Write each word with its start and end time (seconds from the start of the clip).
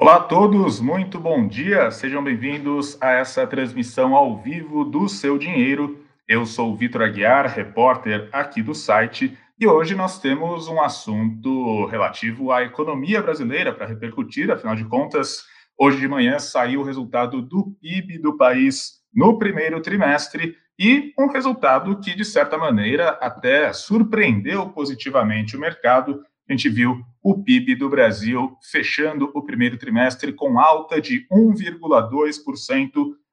Olá 0.00 0.16
a 0.16 0.20
todos, 0.20 0.80
muito 0.80 1.20
bom 1.20 1.46
dia. 1.46 1.90
Sejam 1.90 2.24
bem-vindos 2.24 2.96
a 3.02 3.10
essa 3.10 3.46
transmissão 3.46 4.16
ao 4.16 4.40
vivo 4.40 4.82
do 4.82 5.06
Seu 5.10 5.36
Dinheiro. 5.36 6.02
Eu 6.26 6.46
sou 6.46 6.72
o 6.72 6.74
Vitor 6.74 7.02
Aguiar, 7.02 7.46
repórter 7.46 8.26
aqui 8.32 8.62
do 8.62 8.74
site, 8.74 9.36
e 9.58 9.66
hoje 9.66 9.94
nós 9.94 10.18
temos 10.18 10.68
um 10.68 10.80
assunto 10.80 11.84
relativo 11.84 12.50
à 12.50 12.62
economia 12.62 13.20
brasileira 13.20 13.74
para 13.74 13.84
repercutir, 13.84 14.50
afinal 14.50 14.74
de 14.74 14.86
contas, 14.86 15.44
hoje 15.76 16.00
de 16.00 16.08
manhã 16.08 16.38
saiu 16.38 16.80
o 16.80 16.84
resultado 16.84 17.42
do 17.42 17.76
PIB 17.82 18.20
do 18.20 18.38
país 18.38 19.02
no 19.14 19.38
primeiro 19.38 19.82
trimestre 19.82 20.56
e 20.78 21.12
um 21.18 21.28
resultado 21.28 22.00
que, 22.00 22.16
de 22.16 22.24
certa 22.24 22.56
maneira, 22.56 23.10
até 23.20 23.70
surpreendeu 23.74 24.70
positivamente 24.70 25.58
o 25.58 25.60
mercado. 25.60 26.24
A 26.50 26.52
gente 26.52 26.68
viu 26.68 27.00
o 27.22 27.44
PIB 27.44 27.76
do 27.76 27.88
Brasil 27.88 28.58
fechando 28.72 29.30
o 29.32 29.40
primeiro 29.40 29.78
trimestre 29.78 30.32
com 30.32 30.58
alta 30.58 31.00
de 31.00 31.24
1,2% 31.30 32.90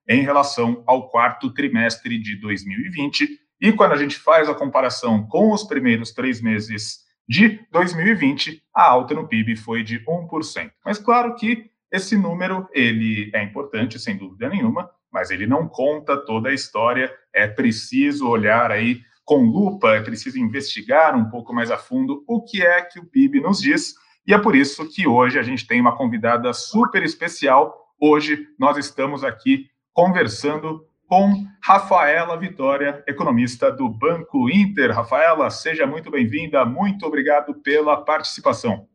em 0.07 0.21
relação 0.21 0.83
ao 0.85 1.09
quarto 1.09 1.51
trimestre 1.51 2.19
de 2.19 2.39
2020. 2.39 3.27
E 3.59 3.73
quando 3.73 3.93
a 3.93 3.97
gente 3.97 4.17
faz 4.19 4.47
a 4.47 4.53
comparação 4.53 5.25
com 5.25 5.51
os 5.51 5.63
primeiros 5.63 6.11
três 6.11 6.39
meses 6.43 6.99
de 7.27 7.59
2020, 7.71 8.61
a 8.71 8.83
alta 8.83 9.15
no 9.15 9.27
PIB 9.27 9.55
foi 9.55 9.81
de 9.81 9.99
1%. 10.05 10.69
Mas 10.85 10.99
claro 10.99 11.33
que 11.33 11.71
esse 11.91 12.15
número 12.15 12.69
ele 12.71 13.31
é 13.33 13.41
importante, 13.41 13.97
sem 13.97 14.15
dúvida 14.15 14.47
nenhuma, 14.47 14.91
mas 15.11 15.31
ele 15.31 15.47
não 15.47 15.67
conta 15.67 16.23
toda 16.23 16.49
a 16.49 16.53
história. 16.53 17.11
É 17.33 17.47
preciso 17.47 18.29
olhar 18.29 18.69
aí 18.71 19.01
com 19.27 19.41
lupa, 19.41 19.89
é 19.89 20.01
preciso 20.01 20.39
investigar 20.39 21.13
um 21.13 21.29
pouco 21.29 21.53
mais 21.53 21.69
a 21.69 21.77
fundo 21.77 22.23
o 22.25 22.41
que 22.41 22.65
é 22.65 22.81
que 22.81 22.97
o 22.97 23.05
PIB 23.05 23.41
nos 23.41 23.59
diz. 23.59 23.93
E 24.25 24.33
é 24.33 24.37
por 24.37 24.55
isso 24.55 24.87
que 24.87 25.05
hoje 25.05 25.37
a 25.37 25.43
gente 25.43 25.67
tem 25.67 25.81
uma 25.81 25.97
convidada 25.97 26.53
super 26.53 27.03
especial. 27.03 27.75
Hoje 27.99 28.47
nós 28.57 28.77
estamos 28.77 29.25
aqui 29.25 29.65
conversando 29.91 30.87
com 31.09 31.45
Rafaela 31.61 32.37
Vitória, 32.37 33.03
economista 33.05 33.69
do 33.69 33.89
Banco 33.89 34.49
Inter. 34.49 34.95
Rafaela, 34.95 35.49
seja 35.49 35.85
muito 35.85 36.09
bem-vinda, 36.09 36.63
muito 36.63 37.05
obrigado 37.05 37.53
pela 37.55 37.97
participação. 37.97 38.87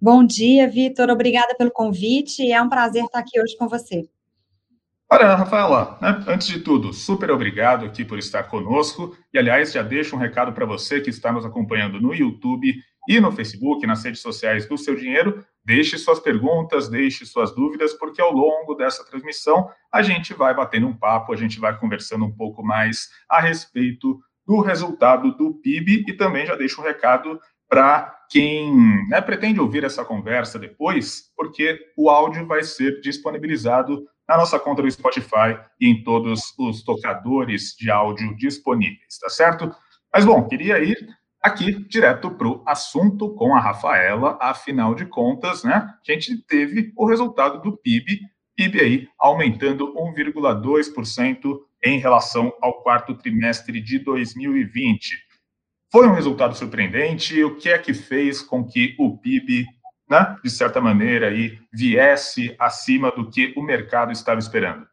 Bom 0.00 0.24
dia, 0.24 0.68
Vitor, 0.68 1.10
obrigada 1.10 1.52
pelo 1.56 1.72
convite, 1.72 2.48
é 2.48 2.62
um 2.62 2.68
prazer 2.68 3.04
estar 3.04 3.18
aqui 3.18 3.40
hoje 3.40 3.56
com 3.56 3.66
você. 3.66 4.08
Olha, 5.14 5.34
Rafaela, 5.34 5.98
né, 6.00 6.24
antes 6.26 6.46
de 6.46 6.60
tudo, 6.60 6.90
super 6.90 7.30
obrigado 7.30 7.84
aqui 7.84 8.02
por 8.02 8.18
estar 8.18 8.44
conosco. 8.44 9.14
E, 9.30 9.38
aliás, 9.38 9.70
já 9.70 9.82
deixo 9.82 10.16
um 10.16 10.18
recado 10.18 10.54
para 10.54 10.64
você 10.64 11.02
que 11.02 11.10
está 11.10 11.30
nos 11.30 11.44
acompanhando 11.44 12.00
no 12.00 12.14
YouTube 12.14 12.74
e 13.06 13.20
no 13.20 13.30
Facebook, 13.30 13.86
nas 13.86 14.02
redes 14.02 14.22
sociais 14.22 14.66
do 14.66 14.78
Seu 14.78 14.96
Dinheiro. 14.96 15.44
Deixe 15.62 15.98
suas 15.98 16.18
perguntas, 16.18 16.88
deixe 16.88 17.26
suas 17.26 17.54
dúvidas, 17.54 17.92
porque 17.92 18.22
ao 18.22 18.32
longo 18.32 18.74
dessa 18.74 19.04
transmissão 19.04 19.68
a 19.92 20.00
gente 20.00 20.32
vai 20.32 20.54
batendo 20.54 20.86
um 20.86 20.96
papo, 20.96 21.34
a 21.34 21.36
gente 21.36 21.60
vai 21.60 21.78
conversando 21.78 22.24
um 22.24 22.34
pouco 22.34 22.62
mais 22.62 23.10
a 23.28 23.38
respeito 23.38 24.18
do 24.46 24.62
resultado 24.62 25.36
do 25.36 25.60
PIB 25.60 26.06
e 26.08 26.14
também 26.14 26.46
já 26.46 26.56
deixo 26.56 26.80
um 26.80 26.84
recado 26.84 27.38
para 27.68 28.18
quem 28.30 29.06
né, 29.08 29.20
pretende 29.20 29.60
ouvir 29.60 29.84
essa 29.84 30.06
conversa 30.06 30.58
depois, 30.58 31.30
porque 31.36 31.78
o 31.98 32.08
áudio 32.08 32.46
vai 32.46 32.62
ser 32.62 33.00
disponibilizado 33.02 34.06
na 34.32 34.38
nossa 34.38 34.58
conta 34.58 34.80
do 34.80 34.90
Spotify 34.90 35.58
e 35.78 35.90
em 35.90 36.02
todos 36.02 36.54
os 36.58 36.82
tocadores 36.82 37.76
de 37.78 37.90
áudio 37.90 38.34
disponíveis, 38.34 39.18
tá 39.20 39.28
certo? 39.28 39.70
Mas, 40.12 40.24
bom, 40.24 40.48
queria 40.48 40.82
ir 40.82 40.96
aqui 41.42 41.86
direto 41.86 42.30
para 42.30 42.48
o 42.48 42.62
assunto 42.66 43.34
com 43.34 43.54
a 43.54 43.60
Rafaela, 43.60 44.38
afinal 44.40 44.94
de 44.94 45.04
contas, 45.04 45.62
né? 45.64 45.74
A 45.74 46.12
gente 46.12 46.38
teve 46.46 46.92
o 46.96 47.06
resultado 47.06 47.60
do 47.60 47.76
PIB, 47.76 48.20
PIB 48.56 48.80
aí 48.80 49.08
aumentando 49.18 49.92
1,2% 49.94 51.58
em 51.84 51.98
relação 51.98 52.50
ao 52.62 52.82
quarto 52.82 53.14
trimestre 53.14 53.82
de 53.82 53.98
2020. 53.98 55.18
Foi 55.90 56.08
um 56.08 56.14
resultado 56.14 56.56
surpreendente. 56.56 57.44
O 57.44 57.56
que 57.56 57.68
é 57.68 57.76
que 57.76 57.92
fez 57.92 58.40
com 58.40 58.64
que 58.64 58.96
o 58.98 59.18
PIB 59.18 59.66
né, 60.12 60.36
de 60.44 60.50
certa 60.50 60.80
maneira, 60.80 61.28
aí, 61.28 61.58
viesse 61.72 62.54
acima 62.58 63.10
do 63.10 63.30
que 63.30 63.54
o 63.56 63.62
mercado 63.62 64.12
estava 64.12 64.38
esperando? 64.38 64.86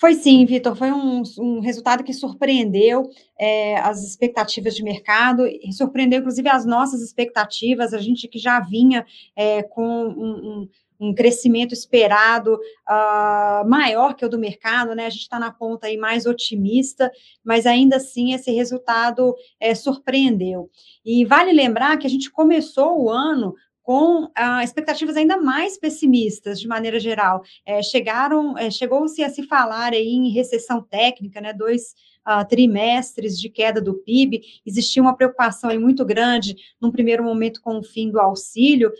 Foi 0.00 0.14
sim, 0.14 0.46
Vitor, 0.46 0.76
foi 0.76 0.92
um, 0.92 1.22
um, 1.40 1.60
resultado 1.60 2.04
que 2.04 2.14
surpreendeu 2.14 3.10
é, 3.38 3.76
as 3.80 4.04
expectativas 4.04 4.74
de 4.76 4.82
mercado, 4.82 5.42
surpreendeu 5.72 6.20
inclusive 6.20 6.48
as 6.48 6.64
nossas 6.64 7.02
expectativas, 7.02 7.92
a 7.92 7.98
gente 7.98 8.28
que 8.28 8.38
já 8.38 8.60
vinha 8.60 9.04
é, 9.34 9.62
com 9.64 9.82
um, 9.82 10.62
um 10.62 10.68
um 11.00 11.14
crescimento 11.14 11.72
esperado 11.72 12.54
uh, 12.54 13.68
maior 13.68 14.14
que 14.14 14.24
o 14.24 14.28
do 14.28 14.38
mercado, 14.38 14.94
né? 14.94 15.06
A 15.06 15.10
gente 15.10 15.22
está 15.22 15.38
na 15.38 15.52
ponta 15.52 15.86
aí 15.86 15.96
mais 15.96 16.26
otimista, 16.26 17.10
mas 17.44 17.66
ainda 17.66 17.96
assim 17.96 18.32
esse 18.32 18.50
resultado 18.50 19.34
é, 19.60 19.74
surpreendeu. 19.74 20.70
E 21.04 21.24
vale 21.24 21.52
lembrar 21.52 21.96
que 21.98 22.06
a 22.06 22.10
gente 22.10 22.30
começou 22.30 23.02
o 23.02 23.10
ano 23.10 23.54
com 23.88 24.30
ah, 24.34 24.62
expectativas 24.62 25.16
ainda 25.16 25.38
mais 25.38 25.78
pessimistas, 25.78 26.60
de 26.60 26.68
maneira 26.68 27.00
geral. 27.00 27.42
É, 27.64 27.82
chegaram, 27.82 28.58
é, 28.58 28.70
chegou-se 28.70 29.24
a 29.24 29.30
se 29.30 29.44
falar 29.44 29.94
aí 29.94 30.08
em 30.08 30.30
recessão 30.30 30.82
técnica, 30.82 31.40
né, 31.40 31.54
dois 31.54 31.94
uh, 32.28 32.46
trimestres 32.46 33.40
de 33.40 33.48
queda 33.48 33.80
do 33.80 33.94
PIB, 33.94 34.42
existia 34.66 35.02
uma 35.02 35.16
preocupação 35.16 35.70
aí 35.70 35.78
muito 35.78 36.04
grande, 36.04 36.54
num 36.78 36.90
primeiro 36.90 37.24
momento 37.24 37.62
com 37.62 37.78
o 37.78 37.82
fim 37.82 38.10
do 38.10 38.20
auxílio, 38.20 38.92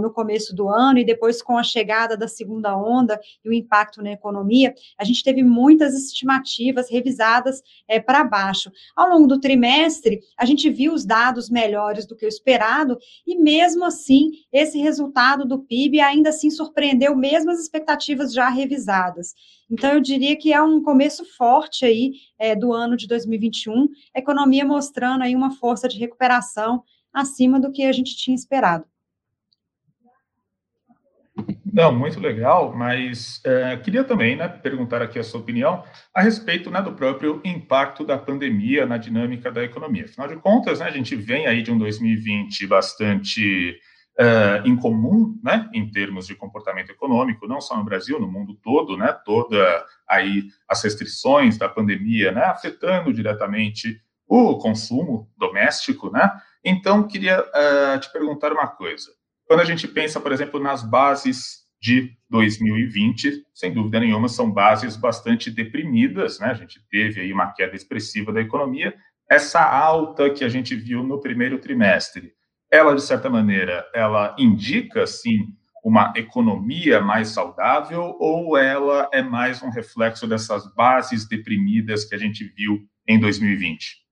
no 0.00 0.10
começo 0.10 0.54
do 0.54 0.68
ano, 0.68 0.98
e 0.98 1.04
depois 1.04 1.42
com 1.42 1.56
a 1.56 1.62
chegada 1.62 2.16
da 2.16 2.28
segunda 2.28 2.76
onda 2.76 3.20
e 3.44 3.48
o 3.48 3.52
impacto 3.52 4.02
na 4.02 4.12
economia, 4.12 4.74
a 4.98 5.04
gente 5.04 5.22
teve 5.22 5.42
muitas 5.42 5.94
estimativas 5.94 6.90
revisadas 6.90 7.62
é, 7.88 8.00
para 8.00 8.24
baixo. 8.24 8.70
Ao 8.96 9.08
longo 9.08 9.26
do 9.26 9.40
trimestre, 9.40 10.20
a 10.36 10.44
gente 10.44 10.68
viu 10.70 10.92
os 10.92 11.04
dados 11.04 11.48
melhores 11.48 12.06
do 12.06 12.16
que 12.16 12.26
o 12.26 12.28
esperado, 12.28 12.98
e 13.26 13.36
mesmo 13.36 13.84
assim, 13.84 14.30
esse 14.52 14.78
resultado 14.78 15.44
do 15.44 15.58
PIB 15.58 16.00
ainda 16.00 16.30
assim 16.30 16.50
surpreendeu 16.50 17.16
mesmo 17.16 17.50
as 17.50 17.60
expectativas 17.60 18.32
já 18.32 18.48
revisadas. 18.48 19.34
Então, 19.70 19.92
eu 19.92 20.00
diria 20.00 20.36
que 20.36 20.52
é 20.52 20.62
um 20.62 20.82
começo 20.82 21.24
forte 21.24 21.84
aí 21.84 22.12
é, 22.38 22.54
do 22.54 22.72
ano 22.72 22.96
de 22.96 23.06
2021, 23.06 23.88
a 24.14 24.18
economia 24.18 24.64
mostrando 24.64 25.22
aí 25.22 25.34
uma 25.34 25.50
força 25.52 25.88
de 25.88 25.98
recuperação 25.98 26.82
acima 27.12 27.60
do 27.60 27.72
que 27.72 27.84
a 27.84 27.92
gente 27.92 28.16
tinha 28.16 28.34
esperado. 28.34 28.84
Não, 31.74 31.92
muito 31.92 32.20
legal, 32.20 32.72
mas 32.72 33.40
é, 33.44 33.76
queria 33.78 34.04
também 34.04 34.36
né, 34.36 34.46
perguntar 34.46 35.02
aqui 35.02 35.18
a 35.18 35.24
sua 35.24 35.40
opinião 35.40 35.82
a 36.14 36.22
respeito 36.22 36.70
né, 36.70 36.80
do 36.80 36.92
próprio 36.92 37.40
impacto 37.44 38.04
da 38.04 38.16
pandemia 38.16 38.86
na 38.86 38.96
dinâmica 38.96 39.50
da 39.50 39.64
economia. 39.64 40.04
Afinal 40.04 40.28
de 40.28 40.36
contas, 40.36 40.78
né, 40.78 40.86
a 40.86 40.92
gente 40.92 41.16
vem 41.16 41.48
aí 41.48 41.64
de 41.64 41.72
um 41.72 41.78
2020 41.78 42.64
bastante 42.68 43.76
uh, 44.20 44.68
incomum, 44.68 45.36
né, 45.42 45.68
em 45.74 45.90
termos 45.90 46.28
de 46.28 46.36
comportamento 46.36 46.90
econômico, 46.90 47.48
não 47.48 47.60
só 47.60 47.76
no 47.76 47.84
Brasil, 47.84 48.20
no 48.20 48.30
mundo 48.30 48.54
todo, 48.62 48.96
né, 48.96 49.12
toda 49.24 49.84
aí 50.08 50.44
as 50.68 50.80
restrições 50.80 51.58
da 51.58 51.68
pandemia, 51.68 52.30
né, 52.30 52.44
afetando 52.44 53.12
diretamente 53.12 54.00
o 54.28 54.58
consumo 54.58 55.28
doméstico, 55.36 56.08
né. 56.08 56.30
Então, 56.64 57.08
queria 57.08 57.40
uh, 57.40 57.98
te 57.98 58.12
perguntar 58.12 58.52
uma 58.52 58.68
coisa. 58.68 59.10
Quando 59.48 59.58
a 59.58 59.64
gente 59.64 59.88
pensa, 59.88 60.20
por 60.20 60.30
exemplo, 60.30 60.60
nas 60.60 60.80
bases 60.80 61.63
de 61.84 62.16
2020, 62.30 63.44
sem 63.52 63.74
dúvida 63.74 64.00
nenhuma, 64.00 64.26
são 64.26 64.50
bases 64.50 64.96
bastante 64.96 65.50
deprimidas, 65.50 66.40
né? 66.40 66.46
A 66.46 66.54
gente 66.54 66.80
teve 66.88 67.20
aí 67.20 67.30
uma 67.30 67.52
queda 67.52 67.76
expressiva 67.76 68.32
da 68.32 68.40
economia. 68.40 68.94
Essa 69.30 69.62
alta 69.62 70.30
que 70.30 70.42
a 70.44 70.48
gente 70.48 70.74
viu 70.74 71.02
no 71.02 71.20
primeiro 71.20 71.58
trimestre, 71.58 72.32
ela, 72.72 72.94
de 72.94 73.02
certa 73.02 73.28
maneira, 73.28 73.84
ela 73.94 74.34
indica, 74.38 75.06
sim, 75.06 75.46
uma 75.84 76.10
economia 76.16 77.02
mais 77.02 77.28
saudável 77.28 78.16
ou 78.18 78.56
ela 78.56 79.06
é 79.12 79.20
mais 79.20 79.62
um 79.62 79.68
reflexo 79.68 80.26
dessas 80.26 80.66
bases 80.74 81.28
deprimidas 81.28 82.06
que 82.06 82.14
a 82.14 82.18
gente 82.18 82.44
viu 82.56 82.80
em 83.06 83.20
2020? 83.20 84.03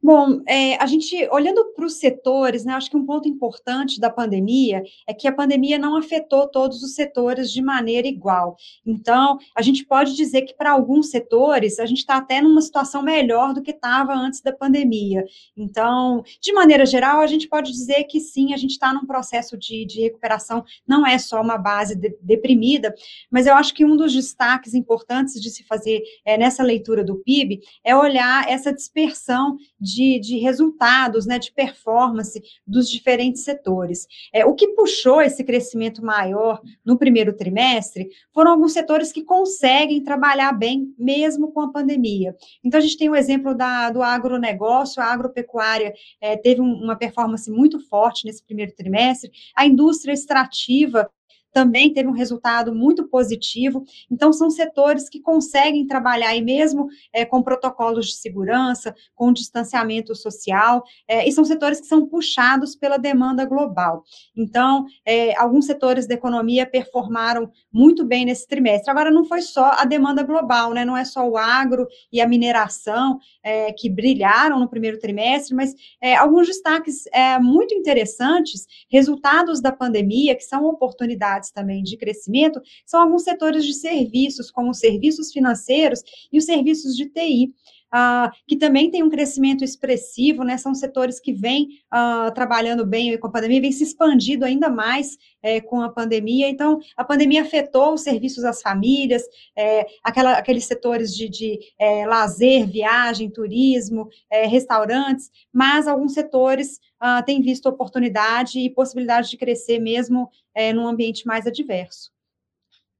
Bom, 0.00 0.40
é, 0.46 0.76
a 0.76 0.86
gente, 0.86 1.28
olhando 1.32 1.72
para 1.74 1.84
os 1.84 1.94
setores, 1.94 2.64
né, 2.64 2.72
acho 2.74 2.88
que 2.88 2.96
um 2.96 3.04
ponto 3.04 3.28
importante 3.28 3.98
da 3.98 4.08
pandemia 4.08 4.84
é 5.08 5.12
que 5.12 5.26
a 5.26 5.32
pandemia 5.32 5.76
não 5.76 5.96
afetou 5.96 6.46
todos 6.46 6.84
os 6.84 6.94
setores 6.94 7.50
de 7.50 7.60
maneira 7.60 8.06
igual. 8.06 8.56
Então, 8.86 9.38
a 9.56 9.60
gente 9.60 9.84
pode 9.84 10.14
dizer 10.14 10.42
que 10.42 10.54
para 10.54 10.70
alguns 10.70 11.10
setores 11.10 11.80
a 11.80 11.86
gente 11.86 11.98
está 11.98 12.16
até 12.16 12.40
numa 12.40 12.60
situação 12.60 13.02
melhor 13.02 13.52
do 13.52 13.60
que 13.60 13.72
estava 13.72 14.14
antes 14.14 14.40
da 14.40 14.52
pandemia. 14.52 15.24
Então, 15.56 16.22
de 16.40 16.52
maneira 16.52 16.86
geral, 16.86 17.20
a 17.20 17.26
gente 17.26 17.48
pode 17.48 17.72
dizer 17.72 18.04
que 18.04 18.20
sim, 18.20 18.54
a 18.54 18.56
gente 18.56 18.72
está 18.72 18.94
num 18.94 19.04
processo 19.04 19.58
de, 19.58 19.84
de 19.84 20.00
recuperação, 20.00 20.64
não 20.86 21.04
é 21.04 21.18
só 21.18 21.40
uma 21.40 21.58
base 21.58 21.96
de, 21.96 22.16
deprimida, 22.22 22.94
mas 23.28 23.48
eu 23.48 23.54
acho 23.56 23.74
que 23.74 23.84
um 23.84 23.96
dos 23.96 24.14
destaques 24.14 24.74
importantes 24.74 25.40
de 25.40 25.50
se 25.50 25.64
fazer 25.64 26.00
é, 26.24 26.38
nessa 26.38 26.62
leitura 26.62 27.02
do 27.02 27.16
PIB 27.16 27.60
é 27.82 27.96
olhar 27.96 28.48
essa 28.48 28.72
dispersão 28.72 29.56
de, 29.88 30.18
de 30.20 30.38
resultados, 30.38 31.26
né, 31.26 31.38
de 31.38 31.52
performance 31.52 32.40
dos 32.66 32.90
diferentes 32.90 33.42
setores. 33.42 34.06
É, 34.32 34.44
o 34.44 34.54
que 34.54 34.68
puxou 34.68 35.22
esse 35.22 35.42
crescimento 35.42 36.04
maior 36.04 36.60
no 36.84 36.98
primeiro 36.98 37.32
trimestre 37.32 38.08
foram 38.32 38.52
alguns 38.52 38.72
setores 38.72 39.12
que 39.12 39.24
conseguem 39.24 40.02
trabalhar 40.02 40.52
bem 40.52 40.94
mesmo 40.98 41.52
com 41.52 41.60
a 41.60 41.72
pandemia. 41.72 42.36
Então, 42.62 42.78
a 42.78 42.82
gente 42.82 42.98
tem 42.98 43.08
o 43.08 43.16
exemplo 43.16 43.54
da, 43.54 43.90
do 43.90 44.02
agronegócio, 44.02 45.02
a 45.02 45.06
agropecuária 45.06 45.92
é, 46.20 46.36
teve 46.36 46.60
um, 46.60 46.72
uma 46.72 46.96
performance 46.96 47.50
muito 47.50 47.80
forte 47.88 48.26
nesse 48.26 48.44
primeiro 48.44 48.74
trimestre, 48.74 49.30
a 49.56 49.66
indústria 49.66 50.12
extrativa 50.12 51.10
também 51.52 51.92
teve 51.92 52.08
um 52.08 52.12
resultado 52.12 52.74
muito 52.74 53.08
positivo. 53.08 53.84
Então, 54.10 54.32
são 54.32 54.50
setores 54.50 55.08
que 55.08 55.20
conseguem 55.20 55.86
trabalhar, 55.86 56.34
e 56.34 56.42
mesmo 56.42 56.88
é, 57.12 57.24
com 57.24 57.42
protocolos 57.42 58.06
de 58.06 58.16
segurança, 58.16 58.94
com 59.14 59.32
distanciamento 59.32 60.14
social, 60.14 60.82
é, 61.06 61.26
e 61.28 61.32
são 61.32 61.44
setores 61.44 61.80
que 61.80 61.86
são 61.86 62.06
puxados 62.06 62.74
pela 62.74 62.98
demanda 62.98 63.44
global. 63.44 64.04
Então, 64.36 64.86
é, 65.04 65.36
alguns 65.36 65.66
setores 65.66 66.06
da 66.06 66.14
economia 66.14 66.66
performaram 66.66 67.50
muito 67.72 68.04
bem 68.04 68.24
nesse 68.24 68.46
trimestre. 68.46 68.90
Agora, 68.90 69.10
não 69.10 69.24
foi 69.24 69.42
só 69.42 69.72
a 69.76 69.84
demanda 69.84 70.22
global, 70.22 70.72
né? 70.72 70.84
não 70.84 70.96
é 70.96 71.04
só 71.04 71.28
o 71.28 71.36
agro 71.36 71.86
e 72.12 72.20
a 72.20 72.28
mineração 72.28 73.18
é, 73.42 73.72
que 73.72 73.88
brilharam 73.88 74.58
no 74.58 74.68
primeiro 74.68 74.98
trimestre, 74.98 75.54
mas 75.54 75.74
é, 76.00 76.14
alguns 76.16 76.46
destaques 76.46 77.06
é, 77.12 77.38
muito 77.38 77.74
interessantes, 77.74 78.66
resultados 78.90 79.60
da 79.60 79.72
pandemia, 79.72 80.34
que 80.34 80.44
são 80.44 80.64
oportunidades 80.64 81.37
oportunidades 81.38 81.50
também 81.50 81.82
de 81.82 81.96
crescimento 81.96 82.60
são 82.84 83.00
alguns 83.00 83.22
setores 83.22 83.64
de 83.64 83.74
serviços, 83.74 84.50
como 84.50 84.70
os 84.70 84.78
serviços 84.78 85.32
financeiros 85.32 86.02
e 86.32 86.38
os 86.38 86.44
serviços 86.44 86.96
de 86.96 87.08
TI. 87.08 87.54
Ah, 87.90 88.30
que 88.46 88.56
também 88.56 88.90
tem 88.90 89.02
um 89.02 89.08
crescimento 89.08 89.64
expressivo, 89.64 90.44
né? 90.44 90.58
São 90.58 90.74
setores 90.74 91.18
que 91.18 91.32
vêm 91.32 91.80
uh, 91.92 92.30
trabalhando 92.34 92.84
bem 92.84 93.16
com 93.18 93.28
a 93.28 93.30
pandemia, 93.30 93.62
vem 93.62 93.72
se 93.72 93.82
expandindo 93.82 94.44
ainda 94.44 94.68
mais 94.68 95.16
é, 95.42 95.58
com 95.58 95.80
a 95.80 95.88
pandemia. 95.88 96.50
Então, 96.50 96.80
a 96.94 97.02
pandemia 97.02 97.42
afetou 97.42 97.94
os 97.94 98.02
serviços 98.02 98.44
às 98.44 98.60
famílias, 98.60 99.22
é, 99.56 99.86
aquela, 100.04 100.32
aqueles 100.32 100.66
setores 100.66 101.16
de, 101.16 101.30
de 101.30 101.58
é, 101.78 102.06
lazer, 102.06 102.66
viagem, 102.66 103.30
turismo, 103.30 104.08
restaurantes, 104.30 105.30
mas 105.52 105.88
alguns 105.88 106.12
setores 106.12 106.78
uh, 107.02 107.24
têm 107.24 107.40
visto 107.40 107.68
oportunidade 107.68 108.58
e 108.58 108.70
possibilidade 108.70 109.30
de 109.30 109.36
crescer 109.36 109.78
mesmo 109.78 110.30
num 110.74 110.88
ambiente 110.88 111.24
mais 111.24 111.46
adverso. 111.46 112.10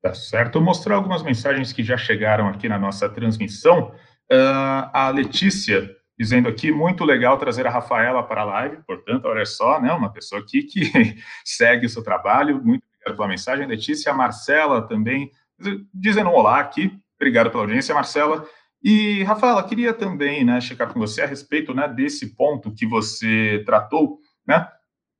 Tá 0.00 0.14
certo. 0.14 0.60
Mostrar 0.60 0.94
algumas 0.94 1.24
mensagens 1.24 1.72
que 1.72 1.82
já 1.82 1.96
chegaram 1.96 2.46
aqui 2.48 2.68
na 2.68 2.78
nossa 2.78 3.08
transmissão. 3.08 3.92
Uh, 4.30 4.90
a 4.92 5.10
Letícia 5.14 5.96
dizendo 6.18 6.48
aqui, 6.48 6.72
muito 6.72 7.04
legal 7.04 7.38
trazer 7.38 7.66
a 7.66 7.70
Rafaela 7.70 8.22
para 8.24 8.40
a 8.40 8.44
live, 8.44 8.78
portanto, 8.84 9.26
olha 9.26 9.46
só, 9.46 9.80
né, 9.80 9.92
uma 9.92 10.12
pessoa 10.12 10.40
aqui 10.40 10.64
que 10.64 10.82
segue 11.44 11.86
o 11.86 11.88
seu 11.88 12.02
trabalho, 12.02 12.60
muito 12.62 12.82
obrigado 12.92 13.16
pela 13.16 13.28
mensagem, 13.28 13.66
Letícia, 13.66 14.10
a 14.10 14.14
Marcela 14.14 14.82
também, 14.82 15.30
dizendo 15.94 16.30
um 16.30 16.34
olá 16.34 16.58
aqui, 16.58 16.92
obrigado 17.16 17.50
pela 17.50 17.62
audiência, 17.62 17.94
Marcela, 17.94 18.44
e, 18.82 19.22
Rafaela, 19.22 19.62
queria 19.62 19.94
também, 19.94 20.44
né, 20.44 20.60
checar 20.60 20.92
com 20.92 20.98
você 20.98 21.22
a 21.22 21.26
respeito, 21.26 21.72
né, 21.72 21.86
desse 21.86 22.34
ponto 22.34 22.74
que 22.74 22.84
você 22.84 23.62
tratou, 23.64 24.18
né, 24.44 24.68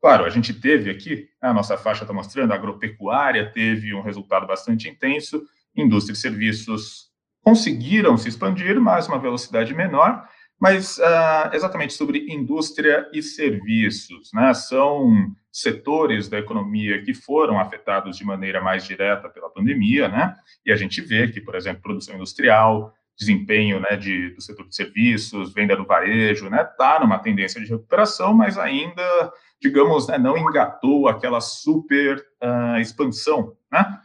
Claro, 0.00 0.24
a 0.24 0.30
gente 0.30 0.54
teve 0.54 0.90
aqui, 0.90 1.28
a 1.40 1.52
nossa 1.52 1.76
faixa 1.76 2.04
está 2.04 2.14
mostrando, 2.14 2.52
a 2.52 2.54
agropecuária 2.54 3.50
teve 3.50 3.92
um 3.92 4.00
resultado 4.00 4.46
bastante 4.46 4.88
intenso, 4.88 5.42
indústria 5.74 6.12
e 6.12 6.16
serviços 6.16 7.07
conseguiram 7.48 8.18
se 8.18 8.28
expandir, 8.28 8.78
mas 8.78 9.08
uma 9.08 9.18
velocidade 9.18 9.74
menor, 9.74 10.22
mas 10.60 10.98
uh, 10.98 11.54
exatamente 11.54 11.94
sobre 11.94 12.26
indústria 12.30 13.08
e 13.10 13.22
serviços, 13.22 14.30
né? 14.34 14.52
São 14.52 15.32
setores 15.50 16.28
da 16.28 16.38
economia 16.38 17.02
que 17.02 17.14
foram 17.14 17.58
afetados 17.58 18.18
de 18.18 18.24
maneira 18.24 18.60
mais 18.60 18.84
direta 18.84 19.30
pela 19.30 19.48
pandemia, 19.48 20.08
né? 20.08 20.34
E 20.66 20.70
a 20.70 20.76
gente 20.76 21.00
vê 21.00 21.28
que, 21.28 21.40
por 21.40 21.54
exemplo, 21.54 21.80
produção 21.80 22.16
industrial, 22.16 22.92
desempenho 23.18 23.80
né, 23.80 23.96
de, 23.96 24.28
do 24.34 24.42
setor 24.42 24.68
de 24.68 24.76
serviços, 24.76 25.54
venda 25.54 25.74
do 25.74 25.86
varejo, 25.86 26.50
né, 26.50 26.62
está 26.62 27.00
numa 27.00 27.18
tendência 27.18 27.60
de 27.60 27.68
recuperação, 27.68 28.32
mas 28.32 28.58
ainda, 28.58 29.32
digamos, 29.60 30.06
né, 30.06 30.18
não 30.18 30.36
engatou 30.36 31.08
aquela 31.08 31.40
super 31.40 32.18
uh, 32.42 32.78
expansão, 32.78 33.56
né? 33.72 33.98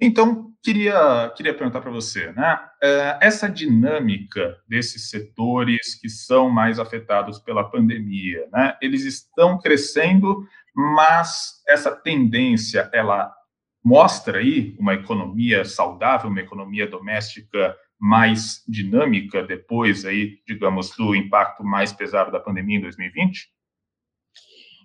Então, 0.00 0.49
queria, 0.62 1.32
queria 1.36 1.54
perguntar 1.54 1.80
para 1.80 1.90
você, 1.90 2.32
né, 2.32 2.60
uh, 2.82 3.18
essa 3.20 3.48
dinâmica 3.48 4.56
desses 4.68 5.10
setores 5.10 5.94
que 6.00 6.08
são 6.08 6.50
mais 6.50 6.78
afetados 6.78 7.38
pela 7.38 7.68
pandemia, 7.68 8.46
né, 8.52 8.76
eles 8.80 9.04
estão 9.04 9.58
crescendo, 9.58 10.46
mas 10.74 11.62
essa 11.68 11.90
tendência, 11.90 12.88
ela 12.92 13.32
mostra 13.84 14.38
aí 14.38 14.76
uma 14.78 14.94
economia 14.94 15.64
saudável, 15.64 16.30
uma 16.30 16.40
economia 16.40 16.86
doméstica 16.86 17.76
mais 17.98 18.62
dinâmica 18.66 19.42
depois 19.42 20.04
aí, 20.04 20.38
digamos, 20.46 20.94
do 20.96 21.14
impacto 21.14 21.62
mais 21.62 21.92
pesado 21.92 22.30
da 22.30 22.40
pandemia 22.40 22.78
em 22.78 22.82
2020? 22.82 23.48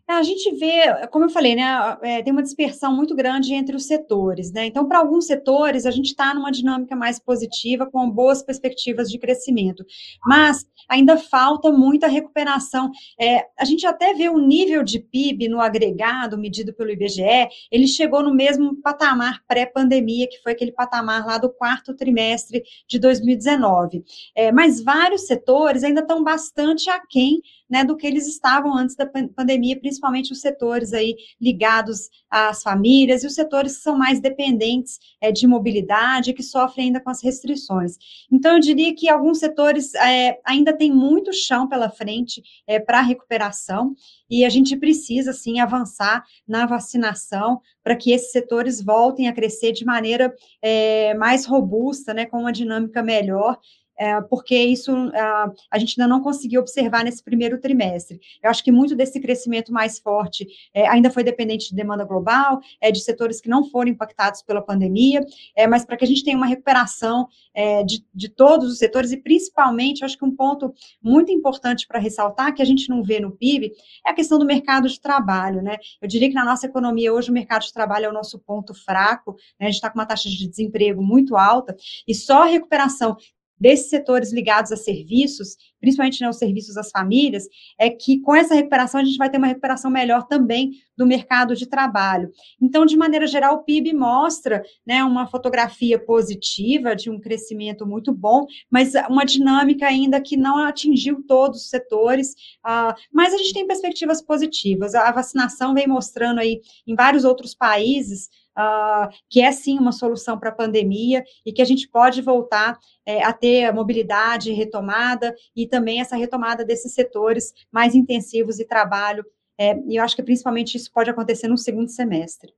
É, 0.07 0.13
a 0.13 0.23
gente 0.23 0.55
vê, 0.55 1.07
como 1.07 1.25
eu 1.25 1.29
falei, 1.29 1.55
né, 1.55 1.97
é, 2.03 2.21
tem 2.21 2.31
uma 2.31 2.43
dispersão 2.43 2.95
muito 2.95 3.15
grande 3.15 3.55
entre 3.55 3.75
os 3.75 3.87
setores, 3.87 4.51
né? 4.51 4.67
Então, 4.67 4.87
para 4.87 4.99
alguns 4.99 5.25
setores, 5.25 5.83
a 5.85 5.91
gente 5.91 6.07
está 6.07 6.31
numa 6.31 6.51
dinâmica 6.51 6.95
mais 6.95 7.17
positiva, 7.17 7.89
com 7.89 8.07
boas 8.09 8.43
perspectivas 8.43 9.09
de 9.09 9.17
crescimento. 9.17 9.83
Mas 10.23 10.63
ainda 10.87 11.17
falta 11.17 11.71
muita 11.71 12.05
recuperação. 12.05 12.91
É, 13.19 13.45
a 13.59 13.65
gente 13.65 13.87
até 13.87 14.13
vê 14.13 14.29
o 14.29 14.37
nível 14.37 14.83
de 14.83 14.99
PIB 14.99 15.47
no 15.47 15.59
agregado, 15.59 16.37
medido 16.37 16.71
pelo 16.73 16.91
IBGE, 16.91 17.47
ele 17.71 17.87
chegou 17.87 18.21
no 18.21 18.33
mesmo 18.33 18.79
patamar 18.81 19.41
pré-pandemia, 19.47 20.27
que 20.29 20.41
foi 20.43 20.51
aquele 20.51 20.71
patamar 20.71 21.25
lá 21.25 21.39
do 21.39 21.49
quarto 21.49 21.95
trimestre 21.95 22.63
de 22.87 22.99
2019. 22.99 24.03
É, 24.35 24.51
mas 24.51 24.83
vários 24.83 25.25
setores 25.25 25.83
ainda 25.83 26.01
estão 26.01 26.23
bastante 26.23 26.91
aquém 26.91 27.41
né, 27.69 27.83
do 27.83 27.95
que 27.95 28.05
eles 28.05 28.27
estavam 28.27 28.75
antes 28.75 28.95
da 28.95 29.05
pandemia, 29.05 29.79
principalmente 29.79 30.31
os 30.31 30.41
setores 30.41 30.93
aí 30.93 31.15
ligados 31.41 32.09
às 32.29 32.61
famílias 32.61 33.23
e 33.23 33.27
os 33.27 33.33
setores 33.33 33.77
que 33.77 33.83
são 33.83 33.97
mais 33.97 34.19
dependentes 34.19 34.99
é, 35.19 35.31
de 35.31 35.47
mobilidade, 35.47 36.33
que 36.33 36.43
sofrem 36.43 36.87
ainda 36.87 36.99
com 36.99 37.09
as 37.09 37.23
restrições. 37.23 37.97
Então, 38.31 38.53
eu 38.53 38.59
diria 38.59 38.93
que 38.95 39.09
alguns 39.09 39.39
setores 39.39 39.93
é, 39.95 40.39
ainda 40.45 40.73
têm 40.73 40.91
muito 40.91 41.33
chão 41.33 41.67
pela 41.67 41.89
frente 41.89 42.41
é, 42.67 42.79
para 42.79 43.01
recuperação, 43.01 43.95
e 44.29 44.43
a 44.43 44.49
gente 44.49 44.75
precisa, 44.75 45.33
sim, 45.33 45.59
avançar 45.59 46.23
na 46.47 46.65
vacinação 46.65 47.61
para 47.83 47.95
que 47.95 48.11
esses 48.11 48.31
setores 48.31 48.83
voltem 48.83 49.27
a 49.27 49.33
crescer 49.33 49.71
de 49.71 49.85
maneira 49.85 50.33
é, 50.61 51.13
mais 51.13 51.45
robusta, 51.45 52.13
né, 52.13 52.25
com 52.25 52.39
uma 52.39 52.51
dinâmica 52.51 53.03
melhor, 53.03 53.59
é, 53.97 54.21
porque 54.21 54.55
isso 54.55 54.91
a, 55.13 55.51
a 55.71 55.79
gente 55.79 55.99
ainda 55.99 56.13
não 56.13 56.21
conseguiu 56.21 56.61
observar 56.61 57.03
nesse 57.03 57.23
primeiro 57.23 57.59
trimestre. 57.59 58.19
Eu 58.43 58.49
acho 58.49 58.63
que 58.63 58.71
muito 58.71 58.95
desse 58.95 59.19
crescimento 59.19 59.71
mais 59.71 59.99
forte 59.99 60.47
é, 60.73 60.87
ainda 60.87 61.09
foi 61.09 61.23
dependente 61.23 61.69
de 61.69 61.75
demanda 61.75 62.03
global, 62.03 62.59
é, 62.81 62.91
de 62.91 62.99
setores 62.99 63.39
que 63.41 63.49
não 63.49 63.69
foram 63.69 63.91
impactados 63.91 64.41
pela 64.41 64.61
pandemia, 64.61 65.21
é, 65.55 65.67
mas 65.67 65.85
para 65.85 65.97
que 65.97 66.05
a 66.05 66.07
gente 66.07 66.23
tenha 66.23 66.37
uma 66.37 66.45
recuperação 66.45 67.27
é, 67.53 67.83
de, 67.83 68.05
de 68.13 68.29
todos 68.29 68.71
os 68.71 68.77
setores, 68.77 69.11
e 69.11 69.17
principalmente, 69.17 70.03
acho 70.03 70.17
que 70.17 70.25
um 70.25 70.35
ponto 70.35 70.73
muito 71.01 71.31
importante 71.31 71.87
para 71.87 71.99
ressaltar, 71.99 72.53
que 72.53 72.61
a 72.61 72.65
gente 72.65 72.89
não 72.89 73.03
vê 73.03 73.19
no 73.19 73.31
PIB, 73.31 73.71
é 74.05 74.11
a 74.11 74.13
questão 74.13 74.37
do 74.37 74.45
mercado 74.45 74.87
de 74.87 74.99
trabalho, 74.99 75.61
né? 75.61 75.77
Eu 76.01 76.07
diria 76.07 76.27
que 76.27 76.35
na 76.35 76.45
nossa 76.45 76.65
economia 76.65 77.13
hoje 77.13 77.29
o 77.29 77.33
mercado 77.33 77.63
de 77.63 77.73
trabalho 77.73 78.05
é 78.05 78.09
o 78.09 78.13
nosso 78.13 78.39
ponto 78.39 78.73
fraco, 78.73 79.35
né? 79.59 79.65
a 79.67 79.71
gente 79.71 79.75
está 79.75 79.89
com 79.89 79.99
uma 79.99 80.05
taxa 80.05 80.29
de 80.29 80.47
desemprego 80.47 81.01
muito 81.01 81.35
alta, 81.35 81.75
e 82.07 82.13
só 82.13 82.43
a 82.43 82.47
recuperação 82.47 83.17
desses 83.59 83.89
setores 83.89 84.33
ligados 84.33 84.71
a 84.71 84.77
serviços, 84.77 85.55
principalmente 85.79 86.21
né, 86.21 86.29
os 86.29 86.37
serviços 86.37 86.77
às 86.77 86.89
famílias, 86.89 87.45
é 87.79 87.89
que 87.89 88.19
com 88.21 88.35
essa 88.35 88.55
recuperação 88.55 88.99
a 88.99 89.03
gente 89.03 89.17
vai 89.17 89.29
ter 89.29 89.37
uma 89.37 89.47
recuperação 89.47 89.89
melhor 89.91 90.27
também 90.27 90.71
do 90.97 91.05
mercado 91.05 91.55
de 91.55 91.67
trabalho. 91.67 92.31
Então, 92.61 92.85
de 92.85 92.97
maneira 92.97 93.27
geral, 93.27 93.55
o 93.55 93.63
PIB 93.63 93.93
mostra 93.93 94.63
né, 94.85 95.03
uma 95.03 95.27
fotografia 95.27 95.99
positiva 95.99 96.95
de 96.95 97.09
um 97.09 97.19
crescimento 97.19 97.85
muito 97.85 98.13
bom, 98.13 98.45
mas 98.69 98.93
uma 99.09 99.25
dinâmica 99.25 99.85
ainda 99.85 100.21
que 100.21 100.37
não 100.37 100.57
atingiu 100.57 101.23
todos 101.27 101.63
os 101.63 101.69
setores, 101.69 102.31
uh, 102.65 102.95
mas 103.11 103.33
a 103.33 103.37
gente 103.37 103.53
tem 103.53 103.67
perspectivas 103.67 104.21
positivas. 104.21 104.95
A 104.95 105.11
vacinação 105.11 105.73
vem 105.73 105.87
mostrando 105.87 106.39
aí 106.39 106.61
em 106.87 106.95
vários 106.95 107.25
outros 107.25 107.53
países 107.53 108.29
uh, 108.57 109.09
que 109.29 109.41
é 109.41 109.51
sim 109.51 109.77
uma 109.77 109.91
solução 109.91 110.39
para 110.39 110.49
a 110.49 110.55
pandemia 110.55 111.23
e 111.45 111.51
que 111.51 111.61
a 111.61 111.65
gente 111.65 111.87
pode 111.87 112.21
voltar 112.21 112.77
é, 113.05 113.23
a 113.23 113.33
ter 113.33 113.65
a 113.65 113.73
mobilidade 113.73 114.51
retomada 114.51 115.35
e 115.55 115.67
também 115.67 115.99
essa 115.99 116.15
retomada 116.15 116.65
desses 116.65 116.93
setores 116.93 117.53
mais 117.71 117.95
intensivos 117.95 118.57
de 118.57 118.65
trabalho. 118.65 119.25
É, 119.57 119.77
e 119.87 119.95
eu 119.97 120.03
acho 120.03 120.15
que 120.15 120.23
principalmente 120.23 120.75
isso 120.75 120.91
pode 120.91 121.09
acontecer 121.09 121.47
no 121.47 121.57
segundo 121.57 121.89
semestre. 121.89 122.53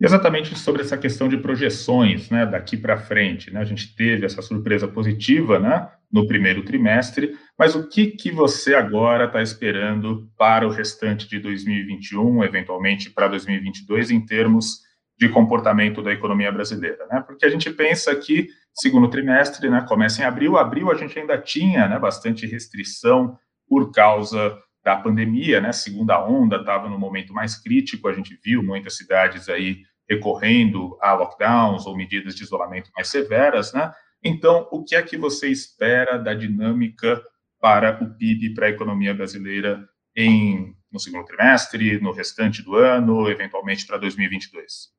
Exatamente 0.00 0.58
sobre 0.58 0.82
essa 0.82 0.98
questão 0.98 1.28
de 1.28 1.36
projeções, 1.36 2.28
né, 2.28 2.44
daqui 2.44 2.76
para 2.76 2.98
frente, 2.98 3.52
né, 3.52 3.60
a 3.60 3.64
gente 3.64 3.94
teve 3.94 4.26
essa 4.26 4.42
surpresa 4.42 4.88
positiva, 4.88 5.60
né, 5.60 5.88
no 6.10 6.26
primeiro 6.26 6.64
trimestre, 6.64 7.36
mas 7.56 7.76
o 7.76 7.88
que, 7.88 8.08
que 8.08 8.32
você 8.32 8.74
agora 8.74 9.26
está 9.26 9.40
esperando 9.40 10.28
para 10.36 10.66
o 10.66 10.70
restante 10.70 11.28
de 11.28 11.38
2021, 11.38 12.42
eventualmente 12.42 13.10
para 13.10 13.28
2022, 13.28 14.10
em 14.10 14.26
termos 14.26 14.80
de 15.18 15.28
comportamento 15.28 16.02
da 16.02 16.12
economia 16.12 16.50
brasileira? 16.50 17.06
Né? 17.10 17.22
Porque 17.26 17.46
a 17.46 17.50
gente 17.50 17.70
pensa 17.70 18.14
que 18.16 18.48
segundo 18.74 19.08
trimestre 19.08 19.68
né, 19.68 19.84
começa 19.86 20.22
em 20.22 20.24
abril, 20.24 20.56
abril 20.56 20.90
a 20.90 20.94
gente 20.94 21.18
ainda 21.18 21.38
tinha 21.38 21.88
né, 21.88 21.98
bastante 21.98 22.46
restrição 22.46 23.36
por 23.68 23.92
causa 23.92 24.58
da 24.84 24.96
pandemia, 24.96 25.60
né? 25.60 25.72
Segunda 25.72 26.24
onda 26.26 26.56
estava 26.56 26.88
no 26.88 26.98
momento 26.98 27.32
mais 27.32 27.54
crítico, 27.56 28.08
a 28.08 28.12
gente 28.12 28.38
viu 28.44 28.62
muitas 28.62 28.96
cidades 28.96 29.48
aí 29.48 29.82
recorrendo 30.08 30.98
a 31.00 31.12
lockdowns 31.14 31.86
ou 31.86 31.96
medidas 31.96 32.34
de 32.34 32.42
isolamento 32.42 32.90
mais 32.94 33.08
severas, 33.08 33.72
né? 33.72 33.92
Então, 34.24 34.68
o 34.70 34.84
que 34.84 34.94
é 34.94 35.02
que 35.02 35.16
você 35.16 35.48
espera 35.48 36.18
da 36.18 36.34
dinâmica 36.34 37.22
para 37.60 38.02
o 38.02 38.14
PIB, 38.16 38.54
para 38.54 38.66
a 38.66 38.70
economia 38.70 39.14
brasileira 39.14 39.88
em 40.16 40.74
no 40.92 41.00
segundo 41.00 41.24
trimestre, 41.24 41.98
no 42.00 42.12
restante 42.12 42.62
do 42.62 42.76
ano, 42.76 43.28
eventualmente 43.30 43.86
para 43.86 43.96
2022? 43.98 44.92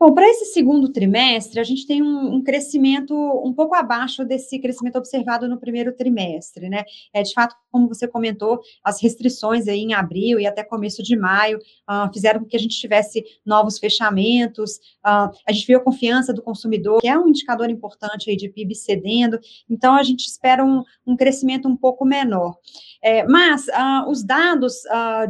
Bom, 0.00 0.14
para 0.14 0.28
esse 0.28 0.44
segundo 0.52 0.92
trimestre, 0.92 1.58
a 1.58 1.64
gente 1.64 1.84
tem 1.84 2.00
um, 2.00 2.36
um, 2.36 2.40
crescimento 2.40 3.12
um 3.44 3.52
pouco 3.52 3.74
abaixo 3.74 4.24
desse 4.24 4.56
crescimento 4.60 4.96
observado 4.96 5.48
no 5.48 5.58
primeiro 5.58 5.92
trimestre, 5.92 6.68
né? 6.68 6.84
É, 7.12 7.20
de 7.20 7.32
fato, 7.34 7.56
como 7.68 7.88
você 7.88 8.06
comentou, 8.06 8.60
as 8.84 9.02
restrições 9.02 9.66
aí 9.66 9.80
em 9.80 9.94
abril 9.94 10.38
e 10.38 10.46
até 10.46 10.62
começo 10.62 11.02
de 11.02 11.16
maio 11.16 11.58
uh, 11.58 12.12
fizeram 12.12 12.38
com 12.40 12.46
que 12.46 12.56
a 12.56 12.60
gente 12.60 12.78
tivesse 12.78 13.24
novos 13.44 13.76
fechamentos, 13.80 14.76
uh, 15.04 15.34
a 15.44 15.52
gente 15.52 15.66
viu 15.66 15.78
a 15.78 15.82
confiança 15.82 16.32
do 16.32 16.42
consumidor, 16.42 17.00
que 17.00 17.08
é 17.08 17.18
um 17.18 17.28
indicador 17.28 17.68
importante 17.68 18.30
aí 18.30 18.36
de 18.36 18.48
PIB 18.48 18.76
cedendo, 18.76 19.38
então 19.68 19.96
a 19.96 20.02
gente 20.04 20.26
espera 20.26 20.64
um, 20.64 20.84
um 21.04 21.16
crescimento 21.16 21.68
um 21.68 21.76
pouco 21.76 22.04
menor. 22.04 22.56
É, 23.02 23.24
mas 23.26 23.66
uh, 23.68 24.08
os 24.08 24.24
dados 24.24 24.74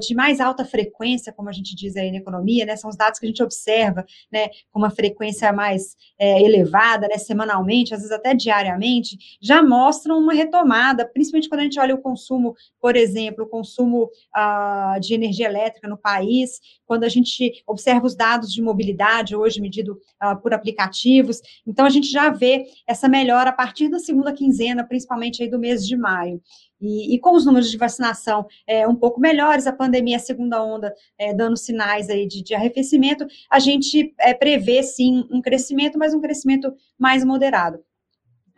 de 0.00 0.14
mais 0.14 0.40
alta 0.40 0.64
frequência, 0.64 1.32
como 1.32 1.48
a 1.48 1.52
gente 1.52 1.75
diz 1.75 1.96
aí 1.96 2.10
na 2.10 2.18
economia, 2.18 2.64
né, 2.64 2.76
são 2.76 2.88
os 2.88 2.96
dados 2.96 3.18
que 3.18 3.26
a 3.26 3.28
gente 3.28 3.42
observa, 3.42 4.04
né, 4.32 4.48
com 4.71 4.79
uma 4.79 4.91
frequência 4.91 5.53
mais 5.53 5.97
é, 6.19 6.43
elevada, 6.43 7.09
né, 7.09 7.19
semanalmente, 7.19 7.95
às 7.95 8.00
vezes 8.00 8.15
até 8.15 8.35
diariamente, 8.35 9.17
já 9.41 9.62
mostram 9.62 10.19
uma 10.19 10.33
retomada, 10.33 11.07
principalmente 11.07 11.49
quando 11.49 11.61
a 11.61 11.65
gente 11.65 11.81
olha 11.81 11.95
o 11.95 12.00
consumo, 12.00 12.55
por 12.81 12.97
exemplo, 12.97 13.45
o 13.45 13.49
consumo 13.49 14.09
ah, 14.35 14.99
de 15.00 15.15
energia 15.15 15.47
elétrica 15.47 15.88
no 15.88 15.97
país, 15.97 16.61
quando 16.87 17.05
a 17.05 17.09
gente 17.09 17.62
observa 17.67 18.07
os 18.07 18.15
dados 18.15 18.53
de 18.53 18.62
mobilidade, 18.62 19.37
hoje 19.37 19.61
medido 19.61 19.99
ah, 20.19 20.35
por 20.35 20.55
aplicativos, 20.55 21.41
então 21.67 21.87
a 21.87 21.91
gente 21.91 22.09
já 22.11 22.31
vê 22.31 22.67
essa 22.87 23.09
melhora 23.09 23.50
a 23.50 23.53
partir 23.53 23.88
da 23.88 23.99
segunda 23.99 24.33
quinzena, 24.33 24.85
principalmente 24.85 25.43
aí 25.43 25.50
do 25.50 25.59
mês 25.59 25.87
de 25.87 25.97
maio. 25.97 26.41
E, 26.80 27.14
e, 27.14 27.18
com 27.18 27.35
os 27.35 27.44
números 27.44 27.70
de 27.70 27.76
vacinação 27.76 28.47
é, 28.66 28.87
um 28.87 28.94
pouco 28.94 29.20
melhores, 29.20 29.66
a 29.66 29.73
pandemia, 29.73 30.16
a 30.16 30.20
segunda 30.20 30.62
onda, 30.62 30.94
é, 31.18 31.35
dando 31.35 31.56
sinais 31.56 32.08
aí 32.08 32.26
de, 32.26 32.42
de 32.42 32.54
arrefecimento, 32.54 33.26
a 33.50 33.58
gente 33.58 34.14
é, 34.20 34.32
prevê, 34.32 34.82
sim, 34.82 35.26
um 35.30 35.42
crescimento, 35.42 35.99
mas 35.99 36.14
um 36.14 36.20
crescimento 36.20 36.73
mais 36.99 37.25
moderado. 37.25 37.80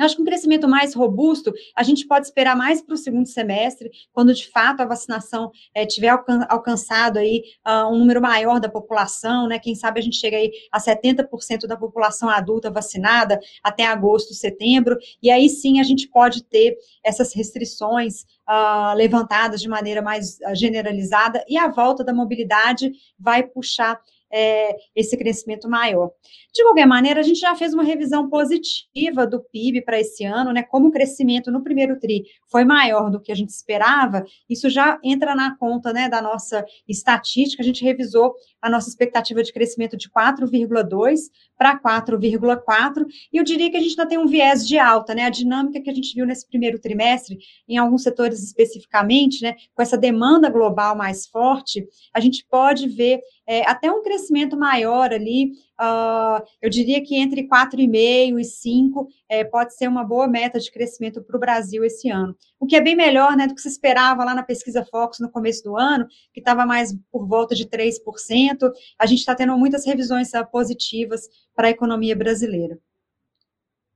Eu 0.00 0.06
acho 0.06 0.16
que 0.16 0.22
um 0.22 0.24
crescimento 0.24 0.66
mais 0.66 0.94
robusto, 0.94 1.52
a 1.76 1.82
gente 1.82 2.06
pode 2.06 2.24
esperar 2.24 2.56
mais 2.56 2.80
para 2.80 2.94
o 2.94 2.96
segundo 2.96 3.26
semestre, 3.26 3.90
quando 4.14 4.32
de 4.32 4.48
fato 4.48 4.80
a 4.80 4.86
vacinação 4.86 5.52
é, 5.74 5.84
tiver 5.84 6.08
alcan 6.08 6.46
alcançado 6.48 7.18
aí 7.18 7.42
uh, 7.68 7.86
um 7.92 7.98
número 7.98 8.18
maior 8.18 8.58
da 8.58 8.68
população, 8.68 9.46
né? 9.46 9.58
Quem 9.58 9.74
sabe 9.74 10.00
a 10.00 10.02
gente 10.02 10.16
chega 10.16 10.38
aí 10.38 10.50
a 10.72 10.80
70% 10.80 11.66
da 11.66 11.76
população 11.76 12.30
adulta 12.30 12.70
vacinada 12.70 13.38
até 13.62 13.84
agosto, 13.84 14.32
setembro, 14.32 14.96
e 15.22 15.30
aí 15.30 15.50
sim 15.50 15.80
a 15.80 15.82
gente 15.82 16.08
pode 16.08 16.44
ter 16.44 16.78
essas 17.04 17.34
restrições 17.34 18.22
uh, 18.48 18.94
levantadas 18.96 19.60
de 19.60 19.68
maneira 19.68 20.00
mais 20.00 20.38
uh, 20.38 20.54
generalizada, 20.54 21.44
e 21.46 21.58
a 21.58 21.68
volta 21.68 22.02
da 22.02 22.14
mobilidade 22.14 22.90
vai 23.18 23.42
puxar 23.42 24.00
é, 24.32 24.76
esse 24.94 25.16
crescimento 25.16 25.68
maior. 25.68 26.10
De 26.52 26.62
qualquer 26.62 26.86
maneira, 26.86 27.20
a 27.20 27.22
gente 27.22 27.38
já 27.38 27.54
fez 27.54 27.72
uma 27.74 27.82
revisão 27.82 28.28
positiva 28.28 29.26
do 29.26 29.40
PIB 29.40 29.82
para 29.82 29.98
esse 30.00 30.24
ano, 30.24 30.52
né? 30.52 30.62
Como 30.62 30.88
o 30.88 30.90
crescimento 30.90 31.50
no 31.50 31.62
primeiro 31.62 31.98
TRI 31.98 32.24
foi 32.48 32.64
maior 32.64 33.10
do 33.10 33.20
que 33.20 33.32
a 33.32 33.34
gente 33.34 33.50
esperava, 33.50 34.24
isso 34.48 34.68
já 34.68 34.98
entra 35.02 35.34
na 35.34 35.56
conta 35.56 35.92
né, 35.92 36.08
da 36.08 36.20
nossa 36.20 36.64
estatística. 36.88 37.62
A 37.62 37.66
gente 37.66 37.84
revisou 37.84 38.34
a 38.60 38.68
nossa 38.70 38.88
expectativa 38.88 39.42
de 39.42 39.52
crescimento 39.52 39.96
de 39.96 40.08
4,2 40.10 41.30
para 41.56 41.78
4,4, 41.78 43.06
e 43.32 43.36
eu 43.36 43.44
diria 43.44 43.70
que 43.70 43.76
a 43.76 43.80
gente 43.80 43.90
ainda 43.90 44.06
tem 44.06 44.18
um 44.18 44.26
viés 44.26 44.66
de 44.66 44.78
alta, 44.78 45.14
né? 45.14 45.24
A 45.24 45.30
dinâmica 45.30 45.80
que 45.80 45.90
a 45.90 45.94
gente 45.94 46.14
viu 46.14 46.26
nesse 46.26 46.46
primeiro 46.46 46.78
trimestre, 46.78 47.38
em 47.68 47.76
alguns 47.78 48.02
setores 48.02 48.42
especificamente, 48.42 49.42
né? 49.42 49.56
Com 49.74 49.82
essa 49.82 49.96
demanda 49.96 50.48
global 50.48 50.96
mais 50.96 51.26
forte, 51.26 51.86
a 52.12 52.20
gente 52.20 52.46
pode 52.48 52.88
ver 52.88 53.20
é, 53.46 53.68
até 53.68 53.90
um 53.90 54.02
crescimento 54.02 54.56
maior 54.56 55.12
ali, 55.12 55.52
uh, 55.80 56.44
eu 56.60 56.68
diria 56.68 57.02
que 57.02 57.16
entre 57.16 57.48
4,5 57.48 58.38
e 58.38 58.44
5 58.44 59.08
é, 59.28 59.44
pode 59.44 59.74
ser 59.74 59.88
uma 59.88 60.04
boa 60.04 60.28
meta 60.28 60.58
de 60.58 60.70
crescimento 60.70 61.22
para 61.22 61.36
o 61.36 61.40
Brasil 61.40 61.84
esse 61.84 62.10
ano. 62.10 62.36
O 62.58 62.66
que 62.66 62.76
é 62.76 62.80
bem 62.80 62.94
melhor 62.94 63.36
né, 63.36 63.46
do 63.46 63.54
que 63.54 63.60
se 63.60 63.68
esperava 63.68 64.24
lá 64.24 64.34
na 64.34 64.42
pesquisa 64.42 64.84
Fox 64.84 65.18
no 65.18 65.30
começo 65.30 65.64
do 65.64 65.76
ano, 65.76 66.06
que 66.32 66.40
estava 66.40 66.66
mais 66.66 66.94
por 67.10 67.26
volta 67.26 67.54
de 67.54 67.66
3%. 67.66 68.70
A 68.98 69.06
gente 69.06 69.20
está 69.20 69.34
tendo 69.34 69.56
muitas 69.56 69.86
revisões 69.86 70.30
positivas 70.52 71.22
para 71.54 71.68
a 71.68 71.70
economia 71.70 72.14
brasileira. 72.14 72.78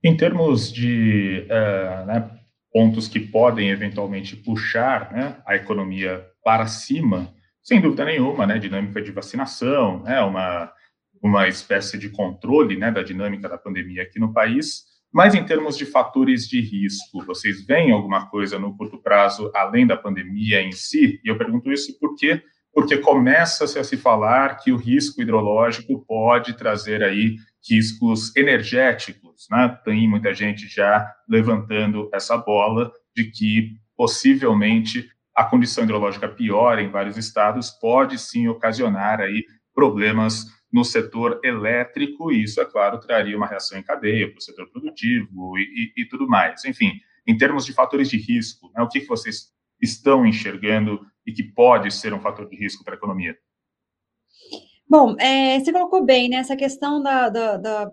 Em 0.03 0.15
termos 0.15 0.71
de 0.71 1.47
uh, 1.49 2.05
né, 2.05 2.29
pontos 2.71 3.07
que 3.07 3.19
podem 3.19 3.69
eventualmente 3.69 4.35
puxar 4.35 5.11
né, 5.11 5.37
a 5.45 5.55
economia 5.55 6.25
para 6.43 6.67
cima, 6.67 7.33
sem 7.63 7.81
dúvida 7.81 8.05
nenhuma, 8.05 8.45
né, 8.45 8.59
dinâmica 8.59 9.01
de 9.01 9.11
vacinação, 9.11 10.03
né, 10.03 10.21
uma, 10.21 10.71
uma 11.21 11.47
espécie 11.47 11.97
de 11.97 12.09
controle 12.09 12.77
né, 12.77 12.91
da 12.91 13.01
dinâmica 13.01 13.49
da 13.49 13.57
pandemia 13.57 14.03
aqui 14.03 14.19
no 14.19 14.33
país, 14.33 14.83
mas 15.13 15.33
em 15.33 15.45
termos 15.45 15.77
de 15.77 15.85
fatores 15.85 16.47
de 16.47 16.59
risco, 16.59 17.23
vocês 17.25 17.65
veem 17.65 17.91
alguma 17.91 18.29
coisa 18.29 18.59
no 18.59 18.75
curto 18.75 19.01
prazo 19.01 19.51
além 19.55 19.87
da 19.87 19.95
pandemia 19.95 20.61
em 20.61 20.71
si? 20.71 21.21
E 21.23 21.29
eu 21.29 21.37
pergunto 21.37 21.71
isso 21.71 21.97
porque 21.99 22.43
porque 22.75 22.97
começa-se 22.97 23.79
a 23.79 23.83
se 23.85 23.95
falar 23.95 24.57
que 24.57 24.69
o 24.69 24.75
risco 24.75 25.21
hidrológico 25.21 26.05
pode 26.05 26.57
trazer 26.57 27.01
aí 27.01 27.37
riscos 27.67 28.35
energéticos, 28.35 29.47
né? 29.49 29.79
Tem 29.85 30.09
muita 30.09 30.33
gente 30.33 30.67
já 30.67 31.09
levantando 31.27 32.09
essa 32.13 32.35
bola 32.37 32.91
de 33.15 33.31
que 33.31 33.77
possivelmente 33.95 35.09
a 35.33 35.45
condição 35.45 35.85
hidrológica 35.85 36.27
pior 36.27 36.77
em 36.77 36.89
vários 36.89 37.15
estados 37.15 37.71
pode 37.71 38.19
sim 38.19 38.49
ocasionar 38.49 39.21
aí 39.21 39.45
problemas 39.73 40.45
no 40.75 40.83
setor 40.83 41.39
elétrico, 41.41 42.33
e 42.33 42.43
isso, 42.43 42.59
é 42.59 42.65
claro, 42.65 42.99
traria 42.99 43.37
uma 43.37 43.47
reação 43.47 43.79
em 43.79 43.81
cadeia 43.81 44.29
para 44.29 44.39
o 44.39 44.41
setor 44.41 44.69
produtivo 44.69 45.57
e, 45.57 45.61
e, 45.95 46.01
e, 46.01 46.05
tudo 46.05 46.27
mais. 46.27 46.65
Enfim, 46.65 46.99
em 47.25 47.37
termos 47.37 47.65
de 47.65 47.71
fatores 47.71 48.09
de 48.09 48.17
risco, 48.17 48.69
né, 48.75 48.83
o 48.83 48.89
que, 48.89 48.99
vocês 49.05 49.53
estão 49.81 50.25
enxergando 50.25 50.99
e 51.25 51.31
que 51.31 51.43
pode 51.43 51.91
ser 51.91 52.13
um 52.13 52.19
fator 52.19 52.49
de 52.49 52.57
risco 52.57 52.83
para 52.83 52.95
a 52.95 52.97
economia? 52.97 53.37
Bom, 54.85 55.15
é, 55.17 55.57
você 55.61 55.71
colocou 55.71 56.03
bem, 56.03 56.27
né, 56.27 56.37
essa 56.37 56.57
questão 56.57 57.01
da, 57.01 57.29
da, 57.29 57.55
da 57.55 57.91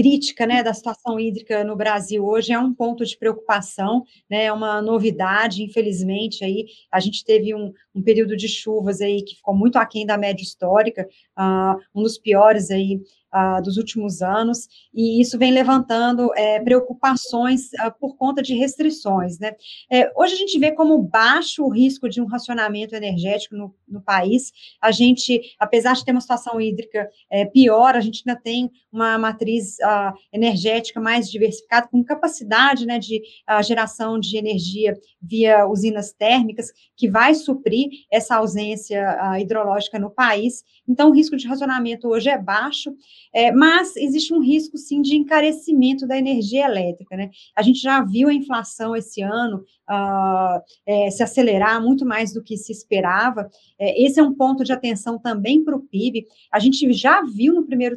crítica 0.00 0.46
né, 0.46 0.62
da 0.62 0.72
situação 0.72 1.20
hídrica 1.20 1.62
no 1.62 1.76
Brasil 1.76 2.24
hoje 2.24 2.54
é 2.54 2.58
um 2.58 2.72
ponto 2.72 3.04
de 3.04 3.18
preocupação, 3.18 4.02
né, 4.30 4.44
é 4.44 4.52
uma 4.52 4.80
novidade, 4.80 5.62
infelizmente, 5.62 6.42
aí 6.42 6.64
a 6.90 6.98
gente 6.98 7.22
teve 7.22 7.54
um, 7.54 7.70
um 7.94 8.00
período 8.02 8.34
de 8.34 8.48
chuvas 8.48 9.02
aí 9.02 9.22
que 9.22 9.36
ficou 9.36 9.54
muito 9.54 9.76
aquém 9.76 10.06
da 10.06 10.16
média 10.16 10.42
histórica, 10.42 11.06
uh, 11.38 11.78
um 11.94 12.02
dos 12.02 12.16
piores 12.16 12.70
aí 12.70 12.98
uh, 13.32 13.62
dos 13.62 13.76
últimos 13.76 14.22
anos, 14.22 14.68
e 14.92 15.20
isso 15.20 15.38
vem 15.38 15.52
levantando 15.52 16.30
é, 16.34 16.60
preocupações 16.60 17.66
uh, 17.74 17.92
por 17.98 18.16
conta 18.16 18.42
de 18.42 18.54
restrições. 18.54 19.38
Né? 19.38 19.52
É, 19.90 20.10
hoje 20.16 20.34
a 20.34 20.36
gente 20.36 20.58
vê 20.58 20.72
como 20.72 20.98
baixo 20.98 21.64
o 21.64 21.70
risco 21.70 22.08
de 22.08 22.20
um 22.20 22.26
racionamento 22.26 22.94
energético 22.94 23.56
no, 23.56 23.74
no 23.88 24.00
país. 24.00 24.52
A 24.80 24.90
gente, 24.90 25.40
apesar 25.58 25.94
de 25.94 26.04
ter 26.04 26.12
uma 26.12 26.20
situação 26.20 26.60
hídrica 26.60 27.08
é, 27.30 27.44
pior, 27.44 27.96
a 27.96 28.00
gente 28.00 28.22
ainda 28.26 28.40
tem 28.40 28.70
uma 28.92 29.16
matriz 29.18 29.76
uh, 29.78 30.12
energética 30.32 31.00
mais 31.00 31.30
diversificada, 31.30 31.88
com 31.88 32.02
capacidade 32.02 32.84
né, 32.86 32.98
de 32.98 33.22
geração 33.62 34.18
de 34.18 34.36
energia 34.36 34.94
via 35.20 35.66
usinas 35.66 36.12
térmicas, 36.12 36.72
que 36.96 37.08
vai 37.08 37.34
suprir 37.34 37.88
essa 38.10 38.36
ausência 38.36 39.38
hidrológica 39.40 39.98
no 39.98 40.10
país. 40.10 40.64
Então, 40.88 41.10
o 41.10 41.14
risco 41.14 41.36
de 41.36 41.46
racionamento 41.46 42.08
hoje 42.08 42.28
é 42.28 42.38
baixo. 42.38 42.92
É, 43.32 43.52
mas 43.52 43.96
existe 43.96 44.34
um 44.34 44.40
risco, 44.40 44.76
sim, 44.76 45.00
de 45.00 45.16
encarecimento 45.16 46.06
da 46.06 46.18
energia 46.18 46.66
elétrica, 46.66 47.16
né? 47.16 47.30
A 47.56 47.62
gente 47.62 47.80
já 47.80 48.02
viu 48.02 48.28
a 48.28 48.34
inflação 48.34 48.96
esse 48.96 49.22
ano 49.22 49.58
uh, 49.88 50.60
é, 50.86 51.10
se 51.10 51.22
acelerar 51.22 51.82
muito 51.82 52.04
mais 52.04 52.32
do 52.32 52.42
que 52.42 52.56
se 52.56 52.72
esperava. 52.72 53.48
É, 53.78 54.02
esse 54.02 54.18
é 54.18 54.22
um 54.22 54.34
ponto 54.34 54.64
de 54.64 54.72
atenção 54.72 55.18
também 55.18 55.62
para 55.62 55.76
o 55.76 55.80
PIB. 55.80 56.26
A 56.52 56.58
gente 56.58 56.92
já 56.92 57.22
viu 57.22 57.54
no 57.54 57.64
primeiro 57.64 57.96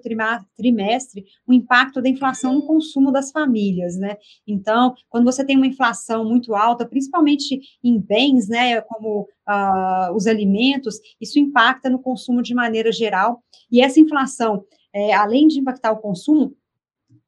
trimestre 0.55 1.25
o 1.47 1.53
impacto 1.53 2.01
da 2.01 2.09
inflação 2.09 2.53
no 2.53 2.65
consumo 2.65 3.11
das 3.11 3.31
famílias, 3.31 3.97
né? 3.97 4.17
Então, 4.47 4.93
quando 5.09 5.25
você 5.25 5.43
tem 5.43 5.57
uma 5.57 5.67
inflação 5.67 6.25
muito 6.25 6.53
alta, 6.55 6.85
principalmente 6.85 7.59
em 7.83 7.99
bens, 7.99 8.47
né, 8.47 8.81
como 8.81 9.27
uh, 9.47 10.15
os 10.15 10.27
alimentos, 10.27 10.99
isso 11.19 11.39
impacta 11.39 11.89
no 11.89 11.99
consumo 11.99 12.41
de 12.41 12.53
maneira 12.53 12.91
geral. 12.91 13.41
E 13.71 13.81
essa 13.81 13.99
inflação, 13.99 14.63
é, 14.93 15.13
além 15.13 15.47
de 15.47 15.59
impactar 15.59 15.91
o 15.91 15.97
consumo, 15.97 16.55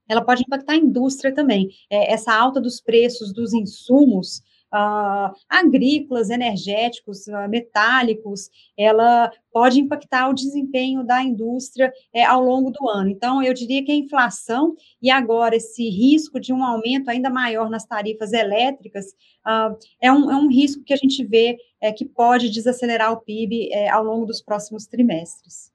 ela 0.08 0.24
pode 0.24 0.44
impactar 0.44 0.74
a 0.74 0.78
indústria 0.78 1.34
também. 1.34 1.70
É, 1.90 2.14
essa 2.14 2.34
alta 2.34 2.62
dos 2.62 2.80
preços 2.80 3.34
dos 3.34 3.54
insumos 3.54 4.44
uh, 4.76 5.34
agrícolas, 5.50 6.30
energéticos, 6.30 7.28
uh, 7.28 7.48
metálicos, 7.50 8.50
ela 8.78 9.32
pode 9.52 9.80
impactar 9.80 10.30
o 10.30 10.34
desempenho 10.34 11.04
da 11.04 11.24
indústria 11.24 11.94
é, 12.14 12.24
ao 12.24 12.42
longo 12.42 12.72
do 12.72 12.88
ano. 12.90 13.10
Então, 13.10 13.42
eu 13.42 13.54
diria 13.54 13.84
que 13.84 13.92
a 13.92 13.96
inflação 13.96 14.76
e 15.02 15.10
agora 15.10 15.56
esse 15.56 15.90
risco 15.90 16.40
de 16.40 16.52
um 16.52 16.64
aumento 16.64 17.10
ainda 17.10 17.30
maior 17.30 17.70
nas 17.70 17.86
tarifas 17.86 18.34
elétricas 18.34 19.06
uh, 19.46 19.76
é, 20.02 20.12
um, 20.12 20.30
é 20.30 20.36
um 20.36 20.50
risco 20.50 20.84
que 20.84 20.94
a 20.94 20.98
gente 20.98 21.24
vê 21.24 21.58
é, 21.82 21.92
que 21.92 22.06
pode 22.06 22.50
desacelerar 22.50 23.14
o 23.14 23.22
PIB 23.22 23.70
é, 23.72 23.90
ao 23.90 24.04
longo 24.04 24.26
dos 24.26 24.42
próximos 24.42 24.86
trimestres. 24.86 25.75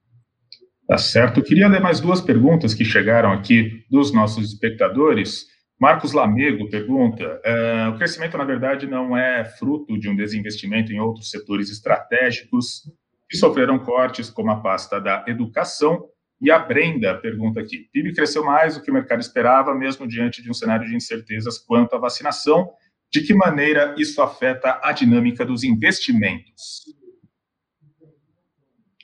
Tá 0.90 0.98
certo. 0.98 1.38
Eu 1.38 1.44
queria 1.44 1.68
ler 1.68 1.80
mais 1.80 2.00
duas 2.00 2.20
perguntas 2.20 2.74
que 2.74 2.84
chegaram 2.84 3.30
aqui 3.30 3.84
dos 3.88 4.12
nossos 4.12 4.44
espectadores. 4.44 5.46
Marcos 5.80 6.12
Lamego 6.12 6.68
pergunta: 6.68 7.40
uh, 7.46 7.90
o 7.90 7.96
crescimento, 7.96 8.36
na 8.36 8.42
verdade, 8.42 8.88
não 8.88 9.16
é 9.16 9.44
fruto 9.44 9.96
de 9.96 10.08
um 10.08 10.16
desinvestimento 10.16 10.92
em 10.92 10.98
outros 10.98 11.30
setores 11.30 11.70
estratégicos 11.70 12.90
que 13.28 13.36
sofreram 13.36 13.78
cortes, 13.78 14.28
como 14.28 14.50
a 14.50 14.56
pasta 14.56 15.00
da 15.00 15.24
educação. 15.28 16.08
E 16.42 16.50
a 16.50 16.58
Brenda 16.58 17.14
pergunta 17.14 17.60
aqui: 17.60 17.88
PIB 17.92 18.12
cresceu 18.12 18.44
mais 18.44 18.74
do 18.74 18.82
que 18.82 18.90
o 18.90 18.94
mercado 18.94 19.20
esperava, 19.20 19.72
mesmo 19.72 20.08
diante 20.08 20.42
de 20.42 20.50
um 20.50 20.54
cenário 20.54 20.88
de 20.88 20.96
incertezas 20.96 21.56
quanto 21.56 21.94
à 21.94 22.00
vacinação. 22.00 22.68
De 23.12 23.20
que 23.20 23.32
maneira 23.32 23.94
isso 23.96 24.20
afeta 24.20 24.80
a 24.82 24.90
dinâmica 24.90 25.44
dos 25.44 25.62
investimentos? 25.62 26.82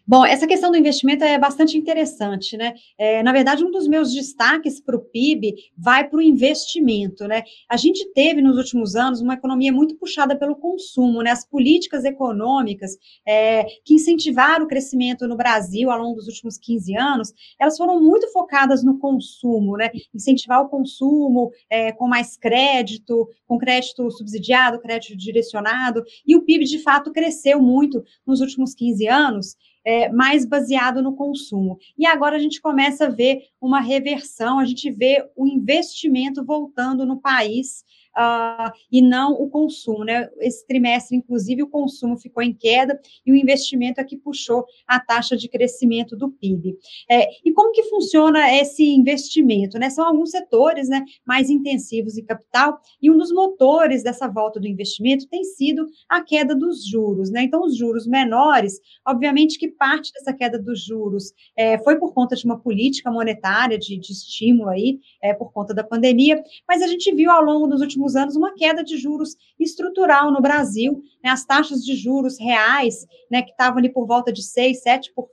Bom, 0.08 0.24
essa 0.24 0.46
questão 0.46 0.70
do 0.70 0.76
investimento 0.76 1.24
é 1.24 1.36
bastante 1.36 1.76
interessante, 1.76 2.56
né? 2.56 2.74
É, 2.96 3.24
na 3.24 3.32
verdade, 3.32 3.64
um 3.64 3.72
dos 3.72 3.88
meus 3.88 4.14
destaques 4.14 4.80
para 4.80 4.94
o 4.94 5.00
PIB 5.00 5.56
vai 5.76 6.08
para 6.08 6.18
o 6.18 6.22
investimento, 6.22 7.26
né? 7.26 7.42
A 7.68 7.76
gente 7.76 8.12
teve 8.12 8.40
nos 8.40 8.56
últimos 8.56 8.94
anos 8.94 9.20
uma 9.20 9.34
economia 9.34 9.72
muito 9.72 9.96
puxada 9.96 10.36
pelo 10.36 10.54
consumo, 10.54 11.22
né? 11.22 11.32
As 11.32 11.44
políticas 11.44 12.04
econômicas 12.04 12.96
é, 13.26 13.64
que 13.84 13.94
incentivaram 13.94 14.64
o 14.64 14.68
crescimento 14.68 15.26
no 15.26 15.36
Brasil 15.36 15.90
ao 15.90 15.98
longo 15.98 16.14
dos 16.14 16.28
últimos 16.28 16.56
15 16.56 16.96
anos, 16.96 17.34
elas 17.58 17.76
foram 17.76 18.00
muito 18.00 18.30
focadas 18.30 18.84
no 18.84 19.00
consumo, 19.00 19.76
né? 19.76 19.90
Incentivar 20.14 20.62
o 20.62 20.68
consumo 20.68 21.50
é, 21.68 21.90
com 21.90 22.06
mais 22.06 22.36
crédito, 22.36 23.28
com 23.44 23.58
crédito 23.58 24.08
subsidiado, 24.12 24.78
crédito 24.78 25.16
direcionado, 25.16 26.04
e 26.24 26.36
o 26.36 26.42
PIB 26.42 26.64
de 26.64 26.78
fato 26.78 27.10
cresceu 27.10 27.60
muito 27.60 28.04
nos 28.24 28.40
últimos 28.40 28.72
15 28.72 29.08
anos 29.08 29.56
é, 29.86 30.10
mais 30.10 30.44
baseado 30.44 31.00
no 31.00 31.14
consumo. 31.14 31.78
E 31.96 32.04
agora 32.04 32.34
a 32.34 32.40
gente 32.40 32.60
começa 32.60 33.06
a 33.06 33.10
ver 33.10 33.42
uma 33.60 33.80
reversão, 33.80 34.58
a 34.58 34.64
gente 34.64 34.90
vê 34.90 35.24
o 35.36 35.46
investimento 35.46 36.44
voltando 36.44 37.06
no 37.06 37.20
país 37.20 37.84
uh, 38.16 38.72
e 38.90 39.02
não 39.02 39.32
o 39.32 39.48
consumo, 39.48 40.04
né? 40.04 40.28
Esse 40.38 40.66
trimestre, 40.66 41.16
inclusive, 41.16 41.62
o 41.62 41.68
consumo 41.68 42.16
ficou 42.16 42.42
em 42.42 42.54
queda 42.54 42.98
e 43.24 43.32
o 43.32 43.36
investimento 43.36 44.00
é 44.00 44.04
que 44.04 44.16
puxou 44.16 44.64
a 44.86 44.98
taxa 44.98 45.36
de 45.36 45.48
crescimento 45.48 46.16
do 46.16 46.30
PIB. 46.30 46.76
É, 47.10 47.28
e 47.44 47.52
como 47.52 47.72
que 47.72 47.84
funciona 47.84 48.52
esse 48.54 48.84
investimento? 48.84 49.78
Né? 49.78 49.90
São 49.90 50.04
alguns 50.06 50.30
setores 50.30 50.88
né, 50.88 51.04
mais 51.26 51.50
intensivos 51.50 52.16
em 52.16 52.24
capital, 52.24 52.80
e 53.00 53.10
um 53.10 53.18
dos 53.18 53.32
motores 53.32 54.02
dessa 54.02 54.28
volta 54.28 54.58
do 54.58 54.66
investimento 54.66 55.28
tem 55.28 55.44
sido 55.44 55.86
a 56.08 56.22
queda 56.22 56.54
dos 56.54 56.86
juros. 56.86 57.30
Né? 57.30 57.42
Então, 57.42 57.62
os 57.62 57.76
juros 57.76 58.06
menores, 58.06 58.80
obviamente 59.06 59.58
que 59.58 59.68
parte 59.68 60.12
dessa 60.12 60.32
queda 60.32 60.58
dos 60.58 60.80
juros 60.82 61.32
é, 61.56 61.78
foi 61.78 61.98
por 61.98 62.12
conta 62.14 62.34
de 62.36 62.44
uma 62.44 62.58
política 62.58 63.10
monetária 63.10 63.78
de, 63.78 63.98
de 63.98 64.12
estímulo 64.12 64.70
aí, 64.70 64.98
é, 65.22 65.34
por 65.34 65.52
conta 65.52 65.74
da 65.74 65.84
pandemia, 65.84 66.42
mas 66.68 66.82
a 66.82 66.86
gente 66.86 67.14
viu 67.14 67.30
ao 67.30 67.42
longo 67.42 67.66
dos 67.66 67.80
últimos 67.80 68.05
últimos 68.06 68.16
anos 68.16 68.36
uma 68.36 68.54
queda 68.54 68.84
de 68.84 68.96
juros 68.96 69.36
estrutural 69.58 70.30
no 70.30 70.40
Brasil, 70.40 71.02
né, 71.22 71.30
as 71.30 71.44
taxas 71.44 71.84
de 71.84 71.94
juros 71.96 72.38
reais, 72.38 73.06
né, 73.30 73.42
que 73.42 73.50
estavam 73.50 73.78
ali 73.78 73.92
por 73.92 74.06
volta 74.06 74.32
de 74.32 74.42
6, 74.42 74.82
7%, 74.82 75.12
por 75.14 75.28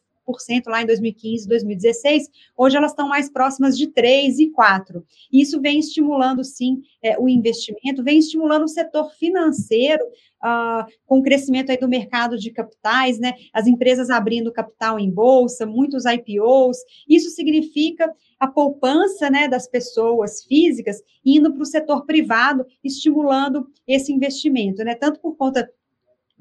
lá 0.67 0.81
em 0.81 0.85
2015, 0.85 1.47
2016, 1.47 2.29
hoje 2.55 2.77
elas 2.77 2.91
estão 2.91 3.07
mais 3.07 3.29
próximas 3.29 3.77
de 3.77 3.87
3 3.87 4.39
e 4.39 4.49
4. 4.49 5.05
Isso 5.31 5.59
vem 5.59 5.79
estimulando, 5.79 6.43
sim, 6.43 6.81
é, 7.01 7.19
o 7.19 7.27
investimento, 7.27 8.03
vem 8.03 8.19
estimulando 8.19 8.63
o 8.63 8.67
setor 8.67 9.11
financeiro, 9.13 10.03
uh, 10.43 10.85
com 11.05 11.19
o 11.19 11.23
crescimento 11.23 11.71
aí 11.71 11.77
do 11.77 11.87
mercado 11.87 12.37
de 12.37 12.51
capitais, 12.51 13.17
né? 13.17 13.33
As 13.53 13.65
empresas 13.65 14.09
abrindo 14.09 14.51
capital 14.51 14.99
em 14.99 15.09
bolsa, 15.09 15.65
muitos 15.65 16.03
IPOs. 16.05 16.77
Isso 17.07 17.29
significa 17.29 18.13
a 18.39 18.47
poupança 18.47 19.29
né, 19.29 19.47
das 19.47 19.67
pessoas 19.67 20.43
físicas 20.43 21.01
indo 21.25 21.53
para 21.53 21.63
o 21.63 21.65
setor 21.65 22.05
privado, 22.05 22.65
estimulando 22.83 23.67
esse 23.87 24.11
investimento, 24.11 24.83
né? 24.83 24.95
Tanto 24.95 25.19
por 25.19 25.35
conta 25.37 25.69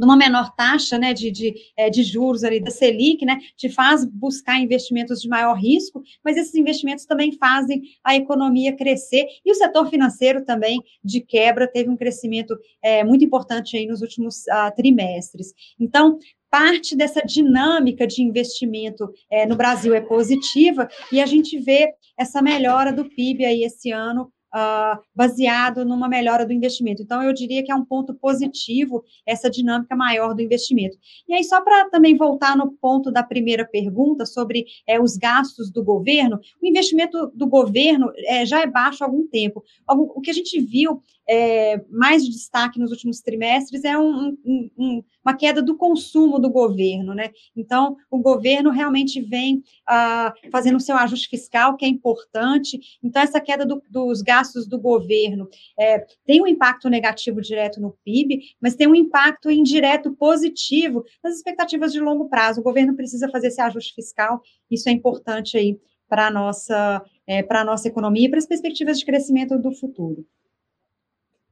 numa 0.03 0.17
menor 0.17 0.53
taxa 0.57 0.99
né, 0.99 1.15
de, 1.15 1.31
de, 1.31 1.55
é, 1.77 1.89
de, 1.89 2.03
juros 2.03 2.43
ali 2.43 2.59
da 2.59 2.73
Selic, 2.73 3.25
né, 3.25 3.39
te 3.57 3.69
faz 3.69 4.05
buscar 4.05 4.59
investimentos 4.59 5.23
de 5.23 5.29
maior 5.29 5.55
risco, 5.55 6.03
mas 6.25 6.37
esses 6.37 6.57
investimentos 6.57 7.07
também 7.07 7.31
fazem 7.39 7.83
a 8.03 8.17
economia 8.17 8.77
crescer 8.77 9.27
e 9.47 9.53
o 9.53 9.55
setor 9.55 9.89
financeiro 9.89 10.45
também, 10.45 10.83
de 11.05 11.21
quebra, 11.21 11.69
teve 11.69 11.89
um 11.89 11.97
crescimento 11.97 12.59
é, 12.83 13.05
muito 13.05 13.25
importante 13.25 13.77
aí 13.77 13.87
nos 13.87 14.03
últimos 14.03 14.39
uh, 14.49 14.75
trimestres. 14.75 15.55
Então, 15.79 16.19
parte 16.51 16.97
dessa 16.97 17.21
dinâmica 17.23 18.07
de 18.07 18.23
investimento 18.23 19.09
é, 19.31 19.47
no 19.47 19.57
Brasil 19.57 19.95
é 19.95 20.01
positiva 20.01 20.89
e 21.13 21.21
a 21.21 21.27
gente 21.27 21.59
vê 21.59 21.95
essa 22.19 22.43
melhora 22.43 22.93
do 22.93 23.09
PIB 23.09 23.45
aí 23.45 23.63
esse 23.63 23.91
ano 23.91 24.31
uh, 24.55 25.01
baseado 25.15 25.85
numa 25.85 26.09
melhora 26.09 26.47
do 26.47 26.53
investimento. 26.53 27.03
Então, 27.03 27.23
eu 27.23 27.33
diria 27.33 27.63
que 27.65 27.73
é 27.73 27.75
um 27.75 27.85
ponto 27.85 28.15
positivo 28.15 29.05
essa 29.27 29.51
dinâmica 29.51 29.97
maior 29.97 30.35
do 30.35 30.43
investimento. 30.43 30.97
E 31.29 31.35
aí, 31.35 31.45
só 31.45 31.61
para 31.61 31.89
também 31.91 32.17
voltar 32.17 32.57
no 32.57 32.73
ponto 32.73 33.11
da 33.11 33.23
primeira 33.23 33.65
pergunta 33.65 34.27
sobre 34.27 34.67
é, 34.87 35.01
os 35.01 35.17
gastos 35.17 35.71
do 35.71 35.83
governo, 35.83 36.39
o 36.63 36.67
investimento 36.67 37.33
do 37.35 37.47
governo 37.47 38.13
é, 38.27 38.45
já 38.47 38.63
é 38.63 38.67
baixo 38.67 39.03
há 39.03 39.07
algum 39.07 39.27
tempo. 39.27 39.63
O 39.89 40.21
que 40.21 40.31
a 40.31 40.35
gente 40.35 40.61
viu 40.61 41.03
é, 41.29 41.81
mais 41.89 42.25
de 42.25 42.31
destaque 42.31 42.79
nos 42.79 42.91
últimos 42.91 43.21
trimestres 43.21 43.85
é 43.85 43.97
um, 43.97 44.37
um, 44.45 44.71
um, 44.77 45.05
uma 45.25 45.37
queda 45.37 45.63
do 45.63 45.77
consumo 45.77 46.39
do 46.39 46.51
governo, 46.51 47.15
né? 47.15 47.31
Então, 47.57 47.97
o 48.11 48.19
governo 48.19 48.71
realmente 48.71 49.21
vem 49.21 49.63
ah, 49.87 50.33
fazendo 50.51 50.77
o 50.77 50.81
seu 50.81 50.97
ajuste 50.97 51.29
fiscal, 51.29 51.77
que 51.77 51.85
é 51.85 51.89
importante. 51.89 52.79
Então, 53.03 53.23
essa 53.23 53.41
queda 53.41 53.65
do, 53.65 53.83
dos 53.89 54.21
gastos 54.23 54.67
do 54.67 54.79
governo 54.79 55.49
é, 55.79 56.05
tem 56.27 56.43
um 56.43 56.47
impacto 56.47 56.89
negativo 56.89 57.41
direto 57.41 57.81
no 57.81 57.97
PIB, 58.05 58.41
mas 58.61 58.75
tem 58.75 58.87
um 58.87 58.95
impacto 58.95 59.51
indireto 59.51 60.13
positivo 60.13 61.05
nas 61.23 61.37
expectativas 61.37 61.93
de 61.93 62.01
longo 62.01 62.29
prazo. 62.29 62.61
O 62.61 62.65
governo 62.65 62.97
precisa 62.97 63.29
fazer 63.29 63.49
esse 63.49 63.61
ajuste 63.61 63.95
fiscal, 63.95 64.41
isso 64.71 64.89
é 64.89 64.93
importante 64.93 65.57
aí 65.57 65.79
para 66.09 66.27
a 66.27 66.31
nossa, 66.31 67.03
é, 67.27 67.65
nossa 67.65 67.89
economia 67.89 68.27
e 68.27 68.29
para 68.29 68.39
as 68.39 68.47
perspectivas 68.47 68.99
de 68.99 69.07
crescimento 69.07 69.59
do 69.59 69.73
futuro. 69.73 70.27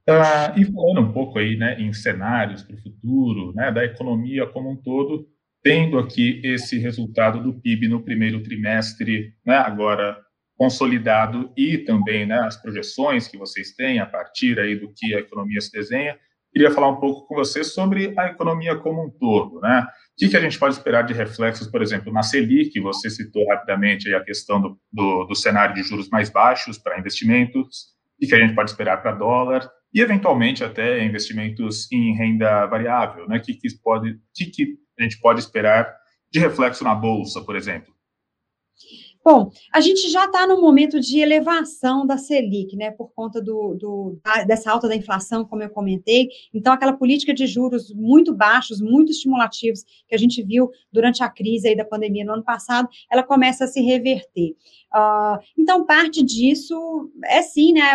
Uh, 0.08 0.58
e 0.58 0.64
falando 0.64 1.00
um 1.02 1.12
pouco 1.12 1.38
aí, 1.38 1.56
né, 1.56 1.80
em 1.80 1.92
cenários 1.92 2.62
para 2.62 2.74
o 2.74 2.82
futuro, 2.82 3.52
né, 3.54 3.70
da 3.70 3.84
economia 3.84 4.46
como 4.46 4.70
um 4.70 4.76
todo, 4.76 5.28
tendo 5.62 5.98
aqui 5.98 6.40
esse 6.42 6.78
resultado 6.78 7.42
do 7.42 7.60
PIB 7.60 7.86
no 7.88 8.02
primeiro 8.02 8.42
trimestre, 8.42 9.34
né, 9.44 9.56
agora 9.56 10.18
consolidado 10.56 11.52
e 11.56 11.78
também 11.78 12.26
né, 12.26 12.38
as 12.40 12.56
projeções 12.60 13.28
que 13.28 13.38
vocês 13.38 13.74
têm 13.74 13.98
a 13.98 14.06
partir 14.06 14.58
aí 14.58 14.74
do 14.74 14.92
que 14.94 15.14
a 15.14 15.20
economia 15.20 15.60
se 15.60 15.72
desenha, 15.72 16.18
queria 16.52 16.70
falar 16.70 16.88
um 16.88 17.00
pouco 17.00 17.26
com 17.26 17.34
você 17.34 17.64
sobre 17.64 18.12
a 18.18 18.26
economia 18.26 18.76
como 18.76 19.06
um 19.06 19.10
todo, 19.10 19.60
né? 19.60 19.86
O 19.86 19.86
que, 20.18 20.28
que 20.28 20.36
a 20.36 20.40
gente 20.40 20.58
pode 20.58 20.74
esperar 20.74 21.02
de 21.02 21.14
reflexos, 21.14 21.66
por 21.66 21.80
exemplo, 21.80 22.12
na 22.12 22.22
Selic, 22.22 22.78
você 22.80 23.08
citou 23.08 23.46
rapidamente 23.48 24.12
a 24.12 24.22
questão 24.22 24.60
do, 24.60 24.78
do, 24.92 25.24
do 25.24 25.34
cenário 25.34 25.74
de 25.74 25.82
juros 25.82 26.10
mais 26.10 26.28
baixos 26.28 26.76
para 26.76 26.98
investimentos, 26.98 27.94
o 28.16 28.20
que, 28.20 28.26
que 28.26 28.34
a 28.34 28.38
gente 28.38 28.54
pode 28.54 28.70
esperar 28.70 29.00
para 29.00 29.12
dólar, 29.12 29.66
e 29.92 30.00
eventualmente 30.00 30.62
até 30.62 31.05
investimentos 31.05 31.90
em 31.90 32.14
renda 32.14 32.66
variável, 32.66 33.29
né? 33.29 33.38
Que, 33.38 33.55
que 33.55 33.68
pode, 33.83 34.18
que, 34.35 34.46
que 34.46 34.79
a 34.98 35.03
gente 35.03 35.18
pode 35.20 35.40
esperar 35.40 35.92
de 36.31 36.38
reflexo 36.38 36.85
na 36.85 36.94
bolsa, 36.94 37.42
por 37.42 37.57
exemplo? 37.57 37.92
Bom, 39.22 39.50
a 39.70 39.83
gente 39.83 40.09
já 40.09 40.24
está 40.24 40.46
no 40.46 40.61
momento 40.61 40.98
de 40.98 41.20
elevação 41.20 42.06
da 42.06 42.16
Selic, 42.16 42.74
né, 42.74 42.90
por 42.90 43.12
conta 43.12 43.40
do, 43.40 43.74
do, 43.74 44.18
dessa 44.46 44.70
alta 44.70 44.88
da 44.88 44.96
inflação, 44.96 45.44
como 45.44 45.62
eu 45.62 45.68
comentei. 45.68 46.28
Então, 46.54 46.72
aquela 46.72 46.94
política 46.94 47.35
de 47.35 47.46
juros 47.46 47.92
muito 47.94 48.35
baixos, 48.35 48.80
muito 48.80 49.12
estimulativos, 49.12 49.85
que 50.09 50.14
a 50.14 50.18
gente 50.18 50.42
viu 50.42 50.70
durante 50.90 51.22
a 51.22 51.28
crise 51.28 51.68
aí 51.68 51.76
da 51.76 51.85
pandemia 51.85 52.24
no 52.24 52.33
ano 52.33 52.44
passado, 52.44 52.88
ela 53.11 53.22
começa 53.22 53.64
a 53.64 53.68
se 53.68 53.83
reverter. 53.83 54.56
Uh, 54.92 55.38
então, 55.56 55.87
parte 55.87 56.22
disso 56.22 57.12
é 57.24 57.42
sim, 57.42 57.72
né, 57.72 57.92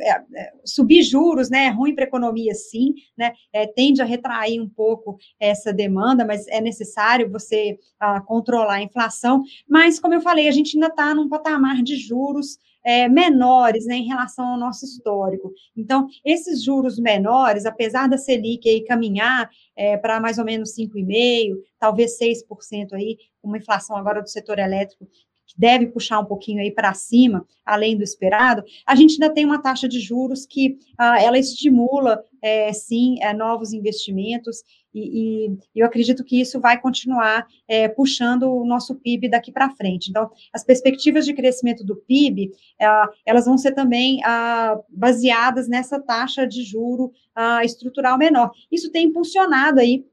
é, 0.00 0.10
é, 0.10 0.52
subir 0.64 1.02
juros, 1.02 1.50
né, 1.50 1.66
é 1.66 1.68
ruim 1.70 1.94
para 1.94 2.04
a 2.04 2.06
economia, 2.08 2.54
sim, 2.54 2.94
né, 3.16 3.32
é, 3.52 3.66
tende 3.66 4.00
a 4.00 4.04
retrair 4.04 4.60
um 4.60 4.68
pouco 4.68 5.18
essa 5.38 5.72
demanda, 5.72 6.24
mas 6.24 6.46
é 6.48 6.60
necessário 6.60 7.30
você 7.30 7.78
uh, 8.02 8.24
controlar 8.24 8.76
a 8.76 8.82
inflação. 8.82 9.42
Mas, 9.68 10.00
como 10.00 10.14
eu 10.14 10.20
falei, 10.20 10.48
a 10.48 10.52
gente 10.52 10.67
ainda 10.76 10.88
está 10.88 11.14
num 11.14 11.28
patamar 11.28 11.82
de 11.82 11.96
juros 11.96 12.58
é, 12.84 13.08
menores 13.08 13.86
né, 13.86 13.96
em 13.96 14.06
relação 14.06 14.46
ao 14.46 14.58
nosso 14.58 14.84
histórico. 14.84 15.52
Então, 15.76 16.08
esses 16.24 16.62
juros 16.62 16.98
menores, 16.98 17.66
apesar 17.66 18.08
da 18.08 18.16
Selic 18.16 18.68
aí 18.68 18.84
caminhar 18.84 19.50
é, 19.76 19.96
para 19.96 20.20
mais 20.20 20.38
ou 20.38 20.44
menos 20.44 20.74
5,5%, 20.74 21.54
talvez 21.78 22.18
6% 22.18 22.92
aí, 22.94 23.18
uma 23.42 23.58
inflação 23.58 23.96
agora 23.96 24.22
do 24.22 24.28
setor 24.28 24.58
elétrico 24.58 25.06
que 25.48 25.54
deve 25.58 25.86
puxar 25.86 26.20
um 26.20 26.26
pouquinho 26.26 26.60
aí 26.60 26.70
para 26.70 26.92
cima, 26.92 27.44
além 27.64 27.96
do 27.96 28.04
esperado, 28.04 28.62
a 28.86 28.94
gente 28.94 29.14
ainda 29.14 29.32
tem 29.32 29.44
uma 29.44 29.60
taxa 29.60 29.88
de 29.88 29.98
juros 29.98 30.46
que 30.46 30.78
ah, 30.98 31.20
ela 31.20 31.38
estimula, 31.38 32.22
é, 32.40 32.72
sim, 32.72 33.16
é, 33.22 33.32
novos 33.32 33.72
investimentos, 33.72 34.62
e, 34.94 35.46
e, 35.46 35.58
eu 35.76 35.86
acredito 35.86 36.24
que 36.24 36.40
isso 36.40 36.60
vai 36.60 36.80
continuar 36.80 37.46
é, 37.66 37.88
puxando 37.88 38.44
o 38.44 38.64
nosso 38.64 38.94
PIB 38.94 39.28
daqui 39.28 39.52
para 39.52 39.70
frente. 39.70 40.08
Então, 40.08 40.30
as 40.52 40.64
perspectivas 40.64 41.24
de 41.24 41.34
crescimento 41.34 41.84
do 41.84 41.96
PIB, 41.96 42.50
ah, 42.80 43.08
elas 43.24 43.46
vão 43.46 43.58
ser 43.58 43.72
também 43.72 44.20
ah, 44.24 44.78
baseadas 44.88 45.68
nessa 45.68 46.00
taxa 46.00 46.46
de 46.46 46.62
juro 46.62 47.12
ah, 47.34 47.64
estrutural 47.64 48.18
menor. 48.18 48.50
Isso 48.70 48.90
tem 48.90 49.06
impulsionado 49.06 49.80
aí 49.80 50.04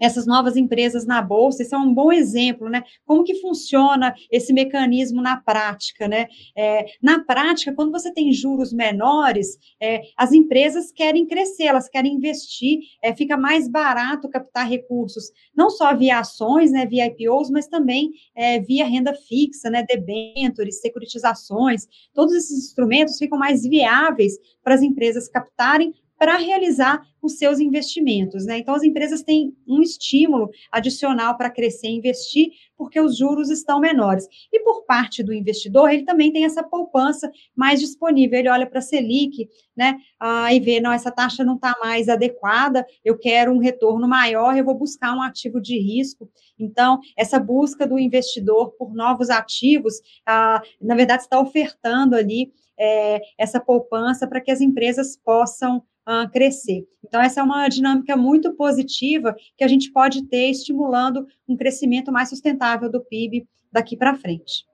essas 0.00 0.26
novas 0.26 0.56
empresas 0.56 1.06
na 1.06 1.20
bolsa, 1.20 1.62
isso 1.62 1.74
é 1.74 1.78
um 1.78 1.92
bom 1.92 2.10
exemplo, 2.10 2.68
né? 2.68 2.82
Como 3.04 3.22
que 3.24 3.40
funciona 3.40 4.14
esse 4.30 4.52
mecanismo 4.52 5.20
na 5.20 5.36
prática, 5.36 6.08
né? 6.08 6.26
É, 6.56 6.86
na 7.02 7.24
prática, 7.24 7.74
quando 7.74 7.92
você 7.92 8.12
tem 8.12 8.32
juros 8.32 8.72
menores, 8.72 9.58
é, 9.80 10.02
as 10.16 10.32
empresas 10.32 10.90
querem 10.90 11.26
crescer, 11.26 11.64
elas 11.64 11.88
querem 11.88 12.14
investir, 12.14 12.80
é, 13.02 13.14
fica 13.14 13.36
mais 13.36 13.68
barato 13.68 14.28
captar 14.28 14.68
recursos, 14.68 15.30
não 15.54 15.68
só 15.70 15.94
via 15.94 16.18
ações, 16.18 16.72
né, 16.72 16.86
via 16.86 17.06
IPOs, 17.06 17.50
mas 17.50 17.66
também 17.66 18.10
é, 18.34 18.60
via 18.60 18.86
renda 18.86 19.14
fixa, 19.14 19.68
né, 19.68 19.84
debentures, 19.86 20.80
securitizações, 20.80 21.86
todos 22.14 22.34
esses 22.34 22.66
instrumentos 22.66 23.18
ficam 23.18 23.38
mais 23.38 23.62
viáveis 23.62 24.34
para 24.62 24.74
as 24.74 24.82
empresas 24.82 25.28
captarem 25.28 25.92
para 26.20 26.36
realizar 26.36 27.02
os 27.22 27.38
seus 27.38 27.60
investimentos. 27.60 28.44
Né? 28.44 28.58
Então, 28.58 28.74
as 28.74 28.82
empresas 28.82 29.22
têm 29.22 29.56
um 29.66 29.80
estímulo 29.80 30.50
adicional 30.70 31.34
para 31.34 31.48
crescer 31.48 31.88
e 31.88 31.96
investir, 31.96 32.50
porque 32.76 33.00
os 33.00 33.16
juros 33.16 33.48
estão 33.48 33.80
menores. 33.80 34.28
E 34.52 34.60
por 34.60 34.84
parte 34.84 35.22
do 35.22 35.32
investidor, 35.32 35.90
ele 35.90 36.04
também 36.04 36.30
tem 36.30 36.44
essa 36.44 36.62
poupança 36.62 37.32
mais 37.56 37.80
disponível. 37.80 38.38
Ele 38.38 38.50
olha 38.50 38.66
para 38.66 38.80
a 38.80 38.82
Selic 38.82 39.48
né, 39.74 39.96
ah, 40.20 40.52
e 40.52 40.60
vê, 40.60 40.78
não, 40.78 40.92
essa 40.92 41.10
taxa 41.10 41.42
não 41.42 41.54
está 41.54 41.74
mais 41.80 42.06
adequada, 42.06 42.86
eu 43.02 43.16
quero 43.16 43.50
um 43.50 43.58
retorno 43.58 44.06
maior, 44.06 44.54
eu 44.54 44.64
vou 44.64 44.74
buscar 44.74 45.16
um 45.16 45.22
ativo 45.22 45.58
de 45.58 45.78
risco. 45.78 46.28
Então, 46.58 47.00
essa 47.16 47.40
busca 47.40 47.86
do 47.86 47.98
investidor 47.98 48.72
por 48.72 48.92
novos 48.94 49.30
ativos, 49.30 49.94
ah, 50.26 50.60
na 50.78 50.94
verdade, 50.94 51.22
está 51.22 51.40
ofertando 51.40 52.14
ali 52.14 52.52
é, 52.78 53.20
essa 53.38 53.60
poupança 53.60 54.26
para 54.26 54.40
que 54.40 54.50
as 54.50 54.60
empresas 54.60 55.16
possam 55.16 55.82
crescer. 56.32 56.84
Então, 57.04 57.20
essa 57.20 57.40
é 57.40 57.42
uma 57.42 57.68
dinâmica 57.68 58.16
muito 58.16 58.54
positiva 58.54 59.34
que 59.56 59.64
a 59.64 59.68
gente 59.68 59.90
pode 59.92 60.26
ter 60.28 60.50
estimulando 60.50 61.26
um 61.48 61.56
crescimento 61.56 62.12
mais 62.12 62.28
sustentável 62.28 62.90
do 62.90 63.04
PIB 63.04 63.46
daqui 63.72 63.96
para 63.96 64.14
frente. 64.14 64.64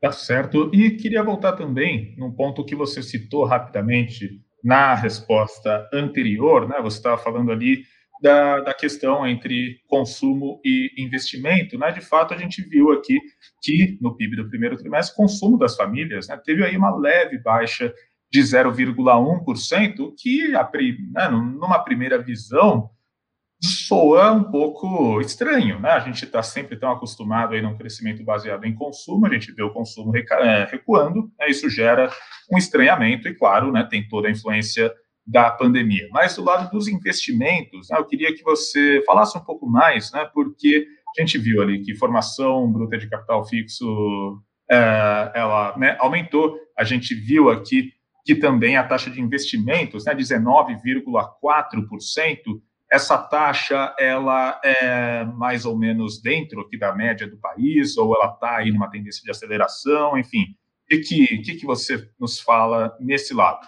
Tá 0.00 0.12
certo. 0.12 0.70
E 0.74 0.90
queria 0.92 1.22
voltar 1.22 1.52
também 1.52 2.14
num 2.18 2.30
ponto 2.30 2.64
que 2.64 2.74
você 2.74 3.02
citou 3.02 3.44
rapidamente 3.44 4.40
na 4.62 4.94
resposta 4.94 5.88
anterior, 5.92 6.68
né? 6.68 6.76
Você 6.82 6.98
estava 6.98 7.18
falando 7.18 7.50
ali 7.50 7.84
da, 8.20 8.60
da, 8.60 8.74
questão 8.74 9.26
entre 9.26 9.80
consumo 9.86 10.60
e 10.64 10.90
investimento, 10.98 11.78
né? 11.78 11.90
De 11.90 12.00
fato, 12.00 12.32
a 12.32 12.38
gente 12.38 12.62
viu 12.62 12.92
aqui 12.92 13.18
que 13.62 13.98
no 14.00 14.16
PIB 14.16 14.36
do 14.36 14.48
primeiro 14.48 14.76
trimestre, 14.76 15.14
o 15.14 15.16
consumo 15.16 15.58
das 15.58 15.76
famílias 15.76 16.28
né, 16.28 16.40
teve 16.42 16.64
aí 16.64 16.76
uma 16.76 16.94
leve 16.96 17.38
baixa 17.38 17.92
de 18.34 18.40
0,1%, 18.40 20.12
que 20.18 20.56
a, 20.56 20.68
né, 21.12 21.28
numa 21.28 21.78
primeira 21.78 22.20
visão 22.20 22.90
soa 23.62 24.32
um 24.32 24.42
pouco 24.42 25.20
estranho, 25.20 25.78
né? 25.78 25.90
A 25.90 26.00
gente 26.00 26.24
está 26.24 26.42
sempre 26.42 26.76
tão 26.76 26.90
acostumado 26.90 27.54
aí 27.54 27.62
num 27.62 27.76
crescimento 27.76 28.24
baseado 28.24 28.64
em 28.64 28.74
consumo, 28.74 29.24
a 29.24 29.32
gente 29.32 29.52
vê 29.52 29.62
o 29.62 29.72
consumo 29.72 30.12
é, 30.16 30.64
recuando, 30.68 31.30
né? 31.38 31.48
isso 31.48 31.70
gera 31.70 32.10
um 32.50 32.58
estranhamento 32.58 33.28
e, 33.28 33.34
claro, 33.34 33.70
né, 33.70 33.86
tem 33.88 34.06
toda 34.08 34.26
a 34.26 34.32
influência 34.32 34.92
da 35.24 35.48
pandemia. 35.52 36.08
Mas 36.10 36.34
do 36.34 36.42
lado 36.42 36.68
dos 36.72 36.88
investimentos, 36.88 37.88
né, 37.88 37.98
eu 37.98 38.04
queria 38.04 38.34
que 38.34 38.42
você 38.42 39.00
falasse 39.06 39.38
um 39.38 39.44
pouco 39.44 39.64
mais, 39.64 40.10
né, 40.10 40.28
porque 40.34 40.88
a 41.16 41.20
gente 41.20 41.38
viu 41.38 41.62
ali 41.62 41.82
que 41.82 41.94
formação 41.94 42.70
bruta 42.70 42.98
de 42.98 43.08
capital 43.08 43.46
fixo 43.46 44.42
é, 44.68 45.32
ela 45.36 45.78
né, 45.78 45.96
aumentou, 46.00 46.58
a 46.76 46.82
gente 46.82 47.14
viu 47.14 47.48
aqui 47.48 47.92
que 48.24 48.34
também 48.34 48.76
a 48.76 48.86
taxa 48.86 49.10
de 49.10 49.20
investimentos, 49.20 50.06
né, 50.06 50.14
19,4%, 50.14 52.62
essa 52.90 53.18
taxa 53.18 53.94
ela 53.98 54.60
é 54.64 55.24
mais 55.24 55.66
ou 55.66 55.76
menos 55.76 56.22
dentro 56.22 56.60
aqui 56.60 56.78
da 56.78 56.94
média 56.94 57.28
do 57.28 57.36
país, 57.38 57.96
ou 57.96 58.14
ela 58.14 58.32
está 58.32 58.56
aí 58.56 58.70
numa 58.70 58.90
tendência 58.90 59.22
de 59.22 59.30
aceleração, 59.30 60.16
enfim. 60.16 60.54
O 60.84 61.00
que, 61.00 61.38
que, 61.38 61.56
que 61.56 61.66
você 61.66 62.08
nos 62.18 62.40
fala 62.40 62.96
nesse 63.00 63.34
lado? 63.34 63.66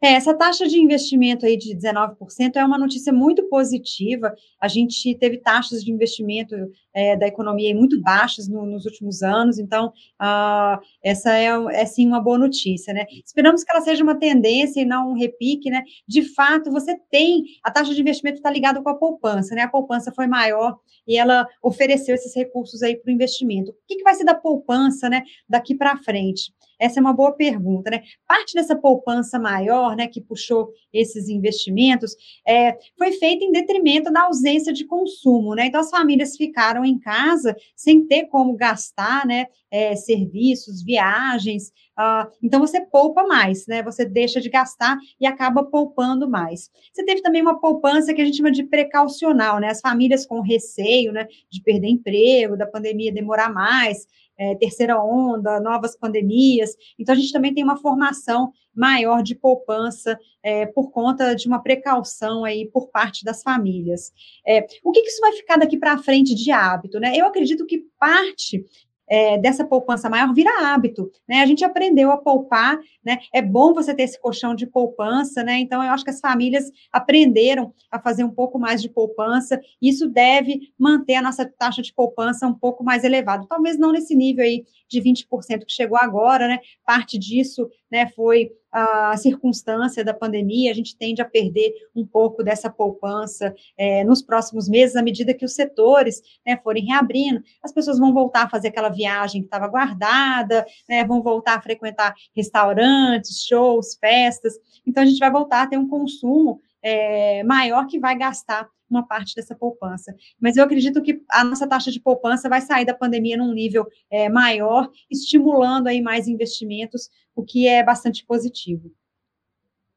É, 0.00 0.12
essa 0.12 0.32
taxa 0.32 0.66
de 0.68 0.78
investimento 0.78 1.44
aí 1.44 1.56
de 1.56 1.74
19% 1.74 2.54
é 2.54 2.64
uma 2.64 2.78
notícia 2.78 3.12
muito 3.12 3.48
positiva. 3.48 4.32
A 4.60 4.68
gente 4.68 5.12
teve 5.16 5.38
taxas 5.38 5.82
de 5.82 5.90
investimento 5.90 6.54
é, 6.94 7.16
da 7.16 7.26
economia 7.26 7.74
muito 7.74 8.00
baixas 8.00 8.46
no, 8.48 8.64
nos 8.64 8.84
últimos 8.84 9.22
anos, 9.22 9.58
então 9.58 9.92
ah, 10.16 10.78
essa 11.02 11.36
é, 11.36 11.48
é 11.72 11.84
sim 11.84 12.06
uma 12.06 12.20
boa 12.20 12.38
notícia, 12.38 12.94
né? 12.94 13.06
Esperamos 13.24 13.64
que 13.64 13.72
ela 13.72 13.80
seja 13.80 14.04
uma 14.04 14.14
tendência 14.14 14.80
e 14.80 14.84
não 14.84 15.10
um 15.10 15.14
repique, 15.14 15.68
né? 15.68 15.82
De 16.06 16.22
fato, 16.22 16.70
você 16.70 16.96
tem 17.10 17.44
a 17.64 17.70
taxa 17.70 17.92
de 17.92 18.00
investimento 18.00 18.36
está 18.38 18.50
ligada 18.50 18.80
com 18.80 18.88
a 18.88 18.94
poupança, 18.94 19.54
né? 19.56 19.62
A 19.62 19.68
poupança 19.68 20.12
foi 20.14 20.28
maior 20.28 20.78
e 21.08 21.16
ela 21.16 21.44
ofereceu 21.60 22.14
esses 22.14 22.34
recursos 22.36 22.82
aí 22.82 22.96
para 22.96 23.10
o 23.10 23.14
investimento. 23.14 23.72
O 23.72 23.74
que, 23.88 23.96
que 23.96 24.04
vai 24.04 24.14
ser 24.14 24.24
da 24.24 24.34
poupança, 24.34 25.08
né? 25.08 25.24
Daqui 25.48 25.74
para 25.74 25.96
frente? 25.96 26.52
Essa 26.78 27.00
é 27.00 27.02
uma 27.02 27.12
boa 27.12 27.32
pergunta, 27.32 27.90
né? 27.90 28.02
Parte 28.26 28.54
dessa 28.54 28.76
poupança 28.76 29.38
maior, 29.38 29.96
né, 29.96 30.06
que 30.06 30.20
puxou 30.20 30.70
esses 30.92 31.28
investimentos, 31.28 32.14
é, 32.46 32.76
foi 32.96 33.12
feita 33.12 33.44
em 33.44 33.52
detrimento 33.52 34.12
da 34.12 34.24
ausência 34.24 34.72
de 34.72 34.84
consumo, 34.84 35.54
né? 35.54 35.66
Então 35.66 35.80
as 35.80 35.90
famílias 35.90 36.36
ficaram 36.36 36.84
em 36.84 36.98
casa 36.98 37.56
sem 37.74 38.06
ter 38.06 38.26
como 38.26 38.56
gastar, 38.56 39.26
né, 39.26 39.46
é, 39.70 39.94
serviços, 39.96 40.82
viagens. 40.82 41.72
Uh, 41.98 42.30
então 42.40 42.60
você 42.60 42.80
poupa 42.80 43.24
mais, 43.24 43.66
né? 43.66 43.82
Você 43.82 44.04
deixa 44.04 44.40
de 44.40 44.48
gastar 44.48 44.96
e 45.20 45.26
acaba 45.26 45.64
poupando 45.64 46.30
mais. 46.30 46.70
Você 46.92 47.04
teve 47.04 47.22
também 47.22 47.42
uma 47.42 47.58
poupança 47.60 48.14
que 48.14 48.22
a 48.22 48.24
gente 48.24 48.36
chama 48.36 48.52
de 48.52 48.62
precaucional, 48.62 49.58
né? 49.58 49.68
As 49.68 49.80
famílias 49.80 50.24
com 50.24 50.40
receio, 50.40 51.12
né, 51.12 51.26
de 51.50 51.60
perder 51.60 51.88
emprego, 51.88 52.56
da 52.56 52.66
pandemia 52.66 53.12
demorar 53.12 53.52
mais, 53.52 54.06
é, 54.38 54.54
terceira 54.54 55.02
onda, 55.02 55.58
novas 55.60 55.96
pandemias. 55.96 56.76
Então, 56.98 57.12
a 57.12 57.18
gente 57.18 57.32
também 57.32 57.52
tem 57.52 57.64
uma 57.64 57.76
formação 57.76 58.52
maior 58.74 59.20
de 59.20 59.34
poupança 59.34 60.16
é, 60.40 60.66
por 60.66 60.92
conta 60.92 61.34
de 61.34 61.48
uma 61.48 61.60
precaução 61.60 62.44
aí 62.44 62.70
por 62.70 62.88
parte 62.88 63.24
das 63.24 63.42
famílias. 63.42 64.12
É, 64.46 64.64
o 64.84 64.92
que, 64.92 65.02
que 65.02 65.08
isso 65.08 65.20
vai 65.20 65.32
ficar 65.32 65.56
daqui 65.56 65.76
para 65.76 65.98
frente 65.98 66.32
de 66.34 66.52
hábito? 66.52 67.00
Né? 67.00 67.16
Eu 67.16 67.26
acredito 67.26 67.66
que 67.66 67.84
parte 67.98 68.64
é, 69.08 69.38
dessa 69.38 69.64
poupança 69.64 70.08
maior 70.08 70.32
vira 70.34 70.50
hábito, 70.72 71.10
né? 71.28 71.40
A 71.40 71.46
gente 71.46 71.64
aprendeu 71.64 72.10
a 72.10 72.18
poupar, 72.18 72.78
né? 73.04 73.18
É 73.32 73.40
bom 73.40 73.72
você 73.72 73.94
ter 73.94 74.02
esse 74.02 74.20
colchão 74.20 74.54
de 74.54 74.66
poupança, 74.66 75.42
né? 75.42 75.58
Então, 75.58 75.82
eu 75.82 75.90
acho 75.90 76.04
que 76.04 76.10
as 76.10 76.20
famílias 76.20 76.70
aprenderam 76.92 77.72
a 77.90 77.98
fazer 78.00 78.24
um 78.24 78.30
pouco 78.30 78.58
mais 78.58 78.82
de 78.82 78.88
poupança, 78.88 79.60
isso 79.80 80.08
deve 80.08 80.72
manter 80.78 81.14
a 81.14 81.22
nossa 81.22 81.46
taxa 81.46 81.82
de 81.82 81.92
poupança 81.92 82.46
um 82.46 82.54
pouco 82.54 82.84
mais 82.84 83.04
elevada. 83.04 83.46
Talvez 83.48 83.78
não 83.78 83.92
nesse 83.92 84.14
nível 84.14 84.44
aí 84.44 84.64
de 84.88 85.00
20% 85.00 85.64
que 85.66 85.72
chegou 85.72 85.98
agora, 85.98 86.48
né? 86.48 86.58
Parte 86.84 87.18
disso, 87.18 87.68
né, 87.90 88.06
foi 88.14 88.50
a 88.70 89.16
circunstância 89.16 90.04
da 90.04 90.12
pandemia, 90.12 90.70
a 90.70 90.74
gente 90.74 90.96
tende 90.96 91.22
a 91.22 91.24
perder 91.24 91.72
um 91.94 92.06
pouco 92.06 92.42
dessa 92.42 92.70
poupança 92.70 93.54
é, 93.76 94.04
nos 94.04 94.22
próximos 94.22 94.68
meses, 94.68 94.96
à 94.96 95.02
medida 95.02 95.34
que 95.34 95.44
os 95.44 95.54
setores 95.54 96.20
né, 96.46 96.56
forem 96.62 96.84
reabrindo, 96.84 97.42
as 97.62 97.72
pessoas 97.72 97.98
vão 97.98 98.12
voltar 98.12 98.44
a 98.44 98.48
fazer 98.48 98.68
aquela 98.68 98.90
viagem 98.90 99.40
que 99.40 99.46
estava 99.46 99.68
guardada, 99.68 100.66
né, 100.88 101.04
vão 101.04 101.22
voltar 101.22 101.56
a 101.56 101.62
frequentar 101.62 102.14
restaurantes, 102.34 103.42
shows, 103.44 103.96
festas, 103.98 104.54
então 104.86 105.02
a 105.02 105.06
gente 105.06 105.18
vai 105.18 105.30
voltar 105.30 105.62
a 105.62 105.66
ter 105.66 105.76
um 105.76 105.88
consumo 105.88 106.60
é, 106.82 107.42
maior 107.44 107.86
que 107.86 107.98
vai 107.98 108.16
gastar 108.16 108.68
uma 108.90 109.06
parte 109.06 109.34
dessa 109.34 109.54
poupança. 109.54 110.14
Mas 110.40 110.56
eu 110.56 110.64
acredito 110.64 111.02
que 111.02 111.20
a 111.30 111.44
nossa 111.44 111.68
taxa 111.68 111.90
de 111.90 112.00
poupança 112.00 112.48
vai 112.48 112.60
sair 112.60 112.84
da 112.84 112.94
pandemia 112.94 113.36
num 113.36 113.52
nível 113.52 113.86
é, 114.10 114.28
maior, 114.28 114.90
estimulando 115.10 115.88
aí 115.88 116.00
mais 116.00 116.26
investimentos, 116.26 117.10
o 117.34 117.44
que 117.44 117.68
é 117.68 117.82
bastante 117.82 118.24
positivo. 118.24 118.90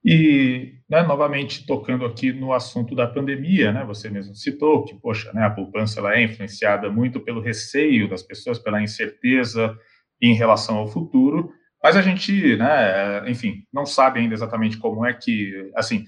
E, 0.04 0.74
né, 0.90 1.04
novamente, 1.04 1.66
tocando 1.66 2.06
aqui 2.06 2.34
no 2.34 2.54
assunto 2.54 2.96
da 2.96 3.06
pandemia, 3.06 3.72
né, 3.72 3.86
você 3.86 4.10
mesmo 4.10 4.36
citou 4.36 4.84
que, 4.84 4.96
poxa, 4.96 5.32
né, 5.32 5.44
a 5.44 5.50
poupança 5.50 6.00
ela 6.00 6.16
é 6.16 6.24
influenciada 6.24 6.90
muito 6.90 7.20
pelo 7.20 7.40
receio 7.40 8.10
das 8.10 8.24
pessoas, 8.24 8.58
pela 8.58 8.82
incerteza 8.82 9.78
em 10.20 10.34
relação 10.34 10.78
ao 10.78 10.88
futuro, 10.88 11.54
mas 11.84 11.96
a 11.96 12.02
gente, 12.02 12.58
né, 12.58 13.30
enfim, 13.30 13.64
não 13.72 13.86
sabe 13.86 14.20
ainda 14.20 14.34
exatamente 14.34 14.78
como 14.78 15.06
é 15.06 15.14
que, 15.14 15.72
assim, 15.76 16.06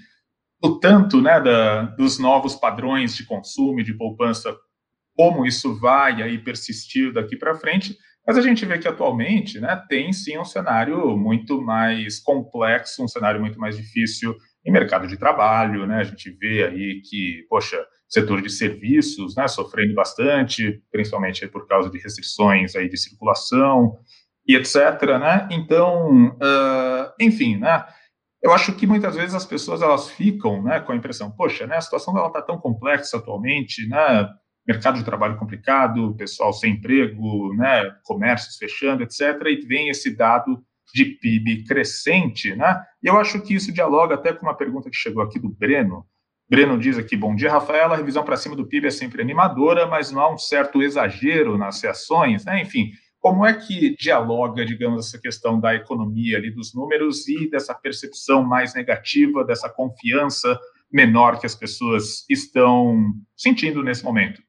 o 0.64 0.80
tanto 0.80 1.22
né, 1.22 1.42
da, 1.42 1.82
dos 1.82 2.18
novos 2.18 2.56
padrões 2.56 3.16
de 3.16 3.26
consumo 3.26 3.82
e 3.82 3.84
de 3.84 3.94
poupança, 3.94 4.56
como 5.14 5.46
isso 5.46 5.78
vai 5.80 6.22
aí 6.22 6.38
persistir 6.38 7.12
daqui 7.12 7.36
para 7.36 7.56
frente, 7.56 7.98
mas 8.26 8.38
a 8.38 8.42
gente 8.42 8.66
vê 8.66 8.80
que 8.80 8.88
atualmente 8.88 9.60
né, 9.60 9.84
tem 9.90 10.14
sim 10.14 10.38
um 10.38 10.46
cenário 10.46 11.18
muito 11.18 11.62
mais 11.62 12.18
complexo, 12.20 13.04
um 13.04 13.08
cenário 13.10 13.42
muito 13.42 13.60
mais 13.60 13.76
difícil 13.76 14.34
em 14.66 14.72
mercado 14.72 15.06
de 15.06 15.18
trabalho, 15.18 15.86
né? 15.86 15.98
A 15.98 16.04
gente 16.06 16.32
vê 16.40 16.64
aí 16.64 17.02
que, 17.02 17.46
poxa, 17.50 17.78
setor 18.08 18.42
de 18.42 18.50
serviços, 18.50 19.36
né, 19.36 19.46
sofrendo 19.50 19.94
bastante, 19.94 20.82
principalmente 20.90 21.46
por 21.48 21.68
causa 21.68 21.90
de 21.90 22.00
restrições 22.00 22.74
aí 22.74 22.88
de 22.88 22.96
circulação 22.96 23.98
e 24.48 24.56
etc, 24.56 24.76
né? 25.20 25.50
Então, 25.52 26.28
uh, 26.28 27.12
enfim, 27.20 27.58
né? 27.58 27.86
Eu 28.44 28.52
acho 28.54 28.74
que 28.74 28.86
muitas 28.86 29.16
vezes 29.16 29.34
as 29.34 29.46
pessoas 29.46 29.82
elas 29.82 30.10
ficam 30.10 30.62
né, 30.62 30.82
com 30.82 30.92
a 30.92 30.96
impressão, 30.96 31.32
poxa, 31.32 31.66
né, 31.66 31.78
a 31.78 31.82
situação 31.82 32.14
dela 32.14 32.28
está 32.28 32.42
tão 32.42 32.60
complexa 32.60 33.18
atualmente, 33.18 33.88
né, 33.88 34.30
mercado 34.68 34.98
de 34.98 35.06
trabalho 35.06 35.38
complicado, 35.38 36.14
pessoal 36.16 36.52
sem 36.52 36.74
emprego, 36.74 37.54
né, 37.56 37.90
comércios 38.04 38.58
fechando, 38.58 39.02
etc., 39.02 39.42
e 39.48 39.66
vem 39.66 39.90
esse 39.90 40.16
dado 40.16 40.62
de 40.94 41.06
PIB 41.06 41.64
crescente, 41.64 42.56
né? 42.56 42.84
E 43.02 43.08
eu 43.08 43.18
acho 43.18 43.42
que 43.42 43.56
isso 43.56 43.74
dialoga 43.74 44.16
até 44.16 44.32
com 44.32 44.46
uma 44.46 44.56
pergunta 44.56 44.90
que 44.90 44.96
chegou 44.96 45.24
aqui 45.24 45.40
do 45.40 45.50
Breno. 45.50 46.06
Breno 46.48 46.78
diz 46.78 46.98
aqui: 47.00 47.18
bom 47.18 47.36
dia, 47.36 47.52
Rafaela. 47.52 47.96
A 47.96 47.98
revisão 47.98 48.24
para 48.24 48.38
cima 48.38 48.56
do 48.56 48.68
PIB 48.68 48.88
é 48.88 48.92
sempre 48.92 49.22
animadora, 49.22 49.88
mas 49.88 50.12
não 50.12 50.22
há 50.22 50.32
um 50.32 50.38
certo 50.38 50.84
exagero 50.84 51.58
nas 51.58 51.82
reações, 51.82 52.46
né? 52.46 52.62
Enfim, 52.62 52.92
como 53.24 53.46
é 53.46 53.54
que 53.54 53.96
dialoga, 53.96 54.66
digamos, 54.66 55.08
essa 55.08 55.18
questão 55.18 55.58
da 55.58 55.74
economia 55.74 56.38
ali, 56.38 56.52
dos 56.52 56.74
números 56.74 57.26
e 57.26 57.50
dessa 57.50 57.74
percepção 57.74 58.44
mais 58.44 58.76
negativa, 58.76 59.46
dessa 59.46 59.70
confiança 59.70 60.60
menor 60.92 61.40
que 61.40 61.46
as 61.46 61.56
pessoas 61.56 62.26
estão 62.30 63.14
sentindo 63.34 63.82
nesse 63.82 64.04
momento? 64.04 64.44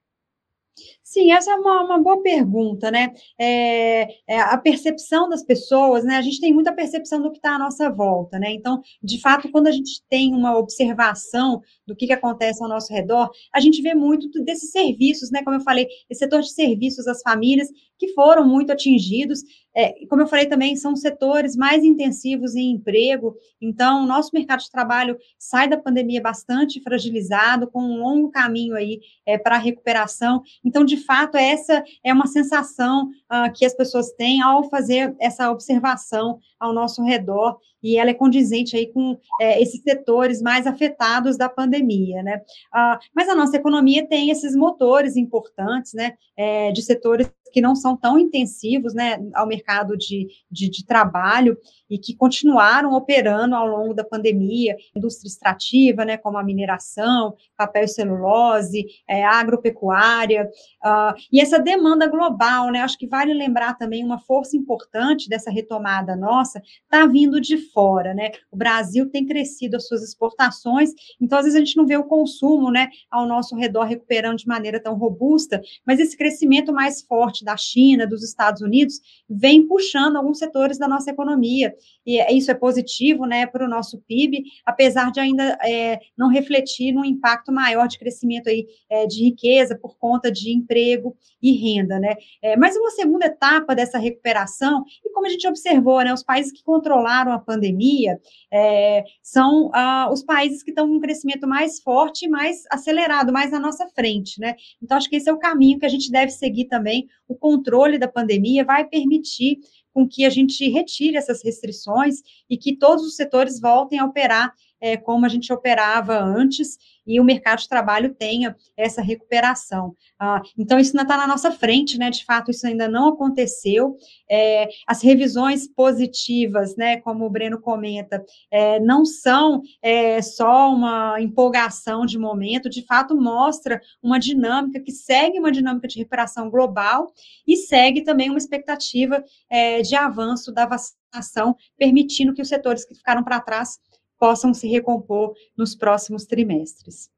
Sim, 1.15 1.31
essa 1.31 1.53
é 1.53 1.55
uma, 1.55 1.85
uma 1.85 2.03
boa 2.03 2.21
pergunta, 2.21 2.91
né? 2.91 3.15
É, 3.39 4.09
é, 4.27 4.41
a 4.41 4.59
percepção 4.59 5.29
das 5.29 5.45
pessoas, 5.45 6.03
né? 6.05 6.17
A 6.17 6.23
gente 6.23 6.41
tem 6.41 6.53
muita 6.53 6.73
percepção 6.73 7.23
do 7.23 7.31
que 7.31 7.39
está 7.39 7.55
à 7.55 7.59
nossa 7.59 7.89
volta, 7.89 8.37
né? 8.37 8.53
Então, 8.53 8.83
de 9.01 9.21
fato, 9.21 9.49
quando 9.53 9.69
a 9.69 9.71
gente 9.71 10.03
tem 10.11 10.35
uma 10.35 10.59
observação 10.59 11.63
do 11.87 11.95
que, 11.95 12.09
que 12.09 12.13
acontece 12.13 12.61
ao 12.61 12.69
nosso 12.69 12.93
redor, 12.93 13.31
a 13.55 13.61
gente 13.61 13.81
vê 13.81 13.95
muito 13.95 14.43
desses 14.43 14.73
serviços, 14.73 15.31
né? 15.31 15.45
Como 15.45 15.55
eu 15.55 15.61
falei, 15.61 15.87
esse 16.11 16.19
setor 16.19 16.41
de 16.41 16.53
serviços 16.53 17.07
às 17.07 17.23
famílias 17.23 17.69
que 17.97 18.09
foram 18.13 18.45
muito 18.45 18.73
atingidos. 18.73 19.45
É, 19.77 20.07
como 20.07 20.23
eu 20.23 20.27
falei 20.27 20.47
também, 20.47 20.77
são 20.77 20.95
setores 20.95 21.57
mais 21.57 21.83
intensivos 21.85 22.55
em 22.55 22.71
emprego, 22.71 23.37
então 23.61 24.05
o 24.05 24.07
nosso 24.07 24.31
mercado 24.33 24.61
de 24.61 24.71
trabalho 24.71 25.19
sai 25.39 25.69
da 25.69 25.77
pandemia 25.77 26.21
bastante 26.21 26.81
fragilizado, 26.81 27.67
com 27.67 27.83
um 27.83 27.99
longo 27.99 28.31
caminho 28.31 28.77
aí 28.77 29.01
é, 29.27 29.37
para 29.37 29.57
a 29.57 29.59
recuperação. 29.59 30.43
Então, 30.65 30.85
de 30.85 30.97
fato, 30.97 31.37
essa 31.37 31.83
é 32.05 32.13
uma 32.13 32.27
sensação 32.27 33.09
uh, 33.09 33.53
que 33.53 33.65
as 33.65 33.75
pessoas 33.75 34.13
têm 34.13 34.43
ao 34.43 34.69
fazer 34.69 35.15
essa 35.21 35.51
observação 35.51 36.39
ao 36.59 36.73
nosso 36.73 37.03
redor, 37.03 37.59
e 37.83 37.99
ela 37.99 38.11
é 38.11 38.15
condizente 38.15 38.75
aí 38.77 38.91
com 38.91 39.19
é, 39.39 39.61
esses 39.61 39.83
setores 39.83 40.41
mais 40.41 40.67
afetados 40.67 41.37
da 41.37 41.51
pandemia, 41.51 42.23
né? 42.23 42.39
Uh, 42.75 42.99
mas 43.15 43.29
a 43.29 43.35
nossa 43.35 43.57
economia 43.57 44.07
tem 44.09 44.31
esses 44.31 44.57
motores 44.57 45.17
importantes, 45.17 45.93
né, 45.93 46.15
é, 46.37 46.73
de 46.73 46.81
setores 46.81 47.31
que 47.55 47.61
não 47.61 47.77
são 47.77 47.97
tão 47.97 48.19
intensivos 48.19 48.93
né, 48.95 49.17
ao 49.33 49.47
mercado 49.47 49.97
de, 49.97 50.27
de, 50.51 50.69
de, 50.69 50.85
trabalho 50.85 51.57
e 51.95 51.99
que 51.99 52.17
continuaram 52.17 52.93
operando 52.93 53.55
ao 53.55 53.69
longo 53.69 53.95
da 53.95 54.03
pandemia, 54.03 54.77
indústria 54.97 55.29
extrativa, 55.29 56.05
né, 56.05 56.17
como 56.17 56.37
a 56.37 56.43
mineração, 56.43 57.37
papel 57.57 57.85
e 57.85 57.89
celulose, 57.89 58.85
é, 59.09 59.25
agropecuária, 59.25 60.51
uh, 60.85 61.15
e 61.33 61.41
essa 61.41 61.57
demanda 61.61 62.09
global, 62.09 62.73
né, 62.73 62.81
acho 62.81 62.99
que 62.99 63.07
vale 63.07 63.33
lembrar 63.33 63.75
também 63.79 64.05
uma 64.05 64.19
força 64.19 64.57
importante 64.57 65.29
dessa 65.29 65.53
retomada 65.53 66.17
nossa, 66.17 66.61
está 66.83 67.07
vindo 67.07 67.41
de 67.41 67.57
fora, 67.57 68.13
né, 68.13 68.33
o 68.51 68.57
Brasil 68.57 69.09
tem 69.09 69.25
crescido 69.25 69.77
as 69.77 69.87
suas 69.87 70.03
exportações, 70.03 70.91
então 71.21 71.39
às 71.39 71.45
vezes 71.45 71.57
a 71.57 71.65
gente 71.65 71.77
não 71.77 71.87
vê 71.87 71.97
o 71.97 72.03
consumo, 72.03 72.73
né, 72.73 72.89
ao 73.09 73.25
nosso 73.25 73.55
redor 73.55 73.85
recuperando 73.85 74.39
de 74.39 74.49
maneira 74.49 74.83
tão 74.83 74.97
robusta, 74.97 75.63
mas 75.87 76.01
esse 76.01 76.17
crescimento 76.17 76.73
mais 76.73 77.03
forte 77.03 77.45
da 77.45 77.57
China, 77.57 78.05
dos 78.05 78.25
Estados 78.25 78.63
Unidos, 78.63 78.99
vem 79.31 79.65
puxando 79.69 80.17
alguns 80.17 80.39
setores 80.39 80.77
da 80.77 80.89
nossa 80.89 81.11
economia. 81.11 81.73
E 82.07 82.19
é, 82.19 82.33
isso 82.33 82.51
é 82.51 82.55
positivo 82.55 83.27
né, 83.27 83.47
para 83.47 83.65
o 83.65 83.69
nosso 83.69 84.01
PIB, 84.07 84.45
apesar 84.65 85.11
de 85.11 85.21
ainda 85.21 85.59
é, 85.63 85.99
não 86.17 86.29
refletir 86.29 86.93
num 86.93 87.05
impacto 87.05 87.53
maior 87.53 87.87
de 87.89 87.99
crescimento 87.99 88.49
aí, 88.49 88.67
é, 88.91 89.07
de 89.07 89.25
riqueza 89.25 89.77
por 89.77 89.97
conta 89.97 90.31
de 90.31 90.53
emprego 90.53 91.17
e 91.43 91.53
renda. 91.53 91.99
Né? 91.99 92.15
É, 92.43 92.57
mas 92.57 92.77
uma 92.77 92.91
segunda 92.91 93.27
etapa 93.27 93.75
dessa 93.75 93.99
recuperação, 93.99 94.85
e 95.05 95.11
como 95.11 95.27
a 95.27 95.31
gente 95.31 95.47
observou, 95.47 96.03
né, 96.03 96.13
os 96.13 96.23
países 96.23 96.53
que 96.53 96.63
controlaram 96.63 97.33
a 97.33 97.39
pandemia 97.39 98.21
é, 98.53 99.05
são 99.23 99.71
ah, 99.73 100.09
os 100.13 100.23
países 100.23 100.63
que 100.63 100.71
estão 100.71 100.89
com 100.89 100.97
um 100.97 101.01
crescimento 101.01 101.47
mais 101.47 101.81
forte, 101.81 102.29
mais 102.29 102.65
acelerado, 102.71 103.33
mais 103.33 103.51
na 103.51 103.61
nossa 103.61 103.87
frente. 103.89 104.41
Né? 104.41 104.55
Então, 104.83 104.97
acho 104.97 105.09
que 105.09 105.17
esse 105.17 105.29
é 105.29 105.33
o 105.33 105.39
caminho 105.39 105.79
que 105.79 105.87
a 105.87 105.91
gente 105.91 106.11
deve 106.11 106.31
seguir 106.31 106.67
também 106.67 107.09
o 107.29 107.35
controle 107.35 107.99
da 107.99 108.09
pandemia 108.09 108.65
vai 108.65 108.85
permitir 108.85 109.59
com 109.95 110.07
que 110.07 110.25
a 110.25 110.31
gente 110.31 110.69
retire 110.69 111.17
essas 111.17 111.43
restrições 111.43 112.17
e 112.51 112.59
que 112.59 112.77
todos 112.77 113.07
os 113.07 113.15
setores 113.15 113.61
voltem 113.61 114.01
a 114.01 114.05
operar 114.05 114.53
é, 114.85 114.99
como 114.99 115.25
a 115.25 115.31
gente 115.31 115.51
operava 115.51 116.19
antes 116.19 116.77
e 117.07 117.19
o 117.19 117.25
mercado 117.25 117.61
de 117.61 117.69
trabalho 117.69 118.15
tenha 118.15 118.55
essa 118.77 119.01
recuperação. 119.01 119.95
Ah, 120.19 120.43
então, 120.59 120.79
isso 120.79 120.91
ainda 120.91 121.03
está 121.03 121.17
na 121.17 121.27
nossa 121.27 121.51
frente, 121.51 121.99
né? 121.99 122.11
De 122.11 122.23
fato, 122.25 122.51
isso 122.51 122.67
ainda 122.67 122.87
não 122.87 123.09
aconteceu. 123.09 123.97
É, 124.31 124.69
as 124.87 125.03
revisões 125.03 125.67
positivas, 125.67 126.77
né, 126.77 126.99
como 126.99 127.25
o 127.25 127.31
Breno 127.31 127.61
comenta, 127.61 128.23
é, 128.51 128.79
não 128.81 129.07
são 129.07 129.63
é, 129.83 130.21
só 130.21 130.71
uma 130.71 131.19
empolgação 131.21 132.05
de 132.05 132.19
momento, 132.19 132.69
de 132.69 132.85
fato, 132.85 133.17
mostra 133.17 133.81
uma 134.03 134.19
dinâmica 134.19 134.81
que 134.81 134.93
segue 134.93 135.39
uma 135.39 135.53
dinâmica 135.53 135.89
de 135.89 135.99
recuperação 135.99 136.51
global 136.51 137.11
e 137.47 137.57
segue 137.57 138.03
também 138.03 138.29
uma 138.29 138.39
expectativa 138.39 139.25
é, 139.49 139.81
de 139.81 139.95
avanço 139.95 140.53
da 140.53 140.67
vacinação, 140.67 141.57
permitindo 141.79 142.35
que 142.35 142.43
os 142.43 142.49
setores 142.49 142.85
que 142.85 142.95
ficaram 142.95 143.23
para 143.23 143.41
trás 143.41 143.79
possam 144.19 144.55
se 144.55 144.69
recompor 144.69 145.35
nos 145.57 145.75
próximos 145.75 146.25
trimestres. 146.25 147.11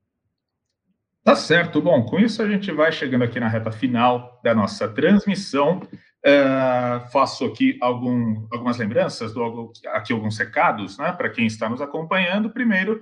Tá 1.23 1.35
certo. 1.35 1.83
Bom, 1.83 2.05
com 2.05 2.21
isso 2.21 2.41
a 2.41 2.49
gente 2.49 2.71
vai 2.71 2.93
chegando 2.93 3.25
aqui 3.25 3.41
na 3.41 3.49
reta 3.49 3.73
final 3.73 4.41
da 4.45 4.55
nossa 4.55 4.89
transmissão. 4.89 5.81
Uh, 6.25 7.09
faço 7.11 7.45
aqui 7.45 7.77
algum, 7.81 8.47
algumas 8.53 8.79
lembranças, 8.79 9.33
dou 9.33 9.73
aqui 9.93 10.13
alguns 10.13 10.39
recados 10.39 10.99
né, 10.99 11.13
para 11.13 11.31
quem 11.31 11.47
está 11.47 11.69
nos 11.69 11.81
acompanhando. 11.81 12.51
Primeiro, 12.51 13.01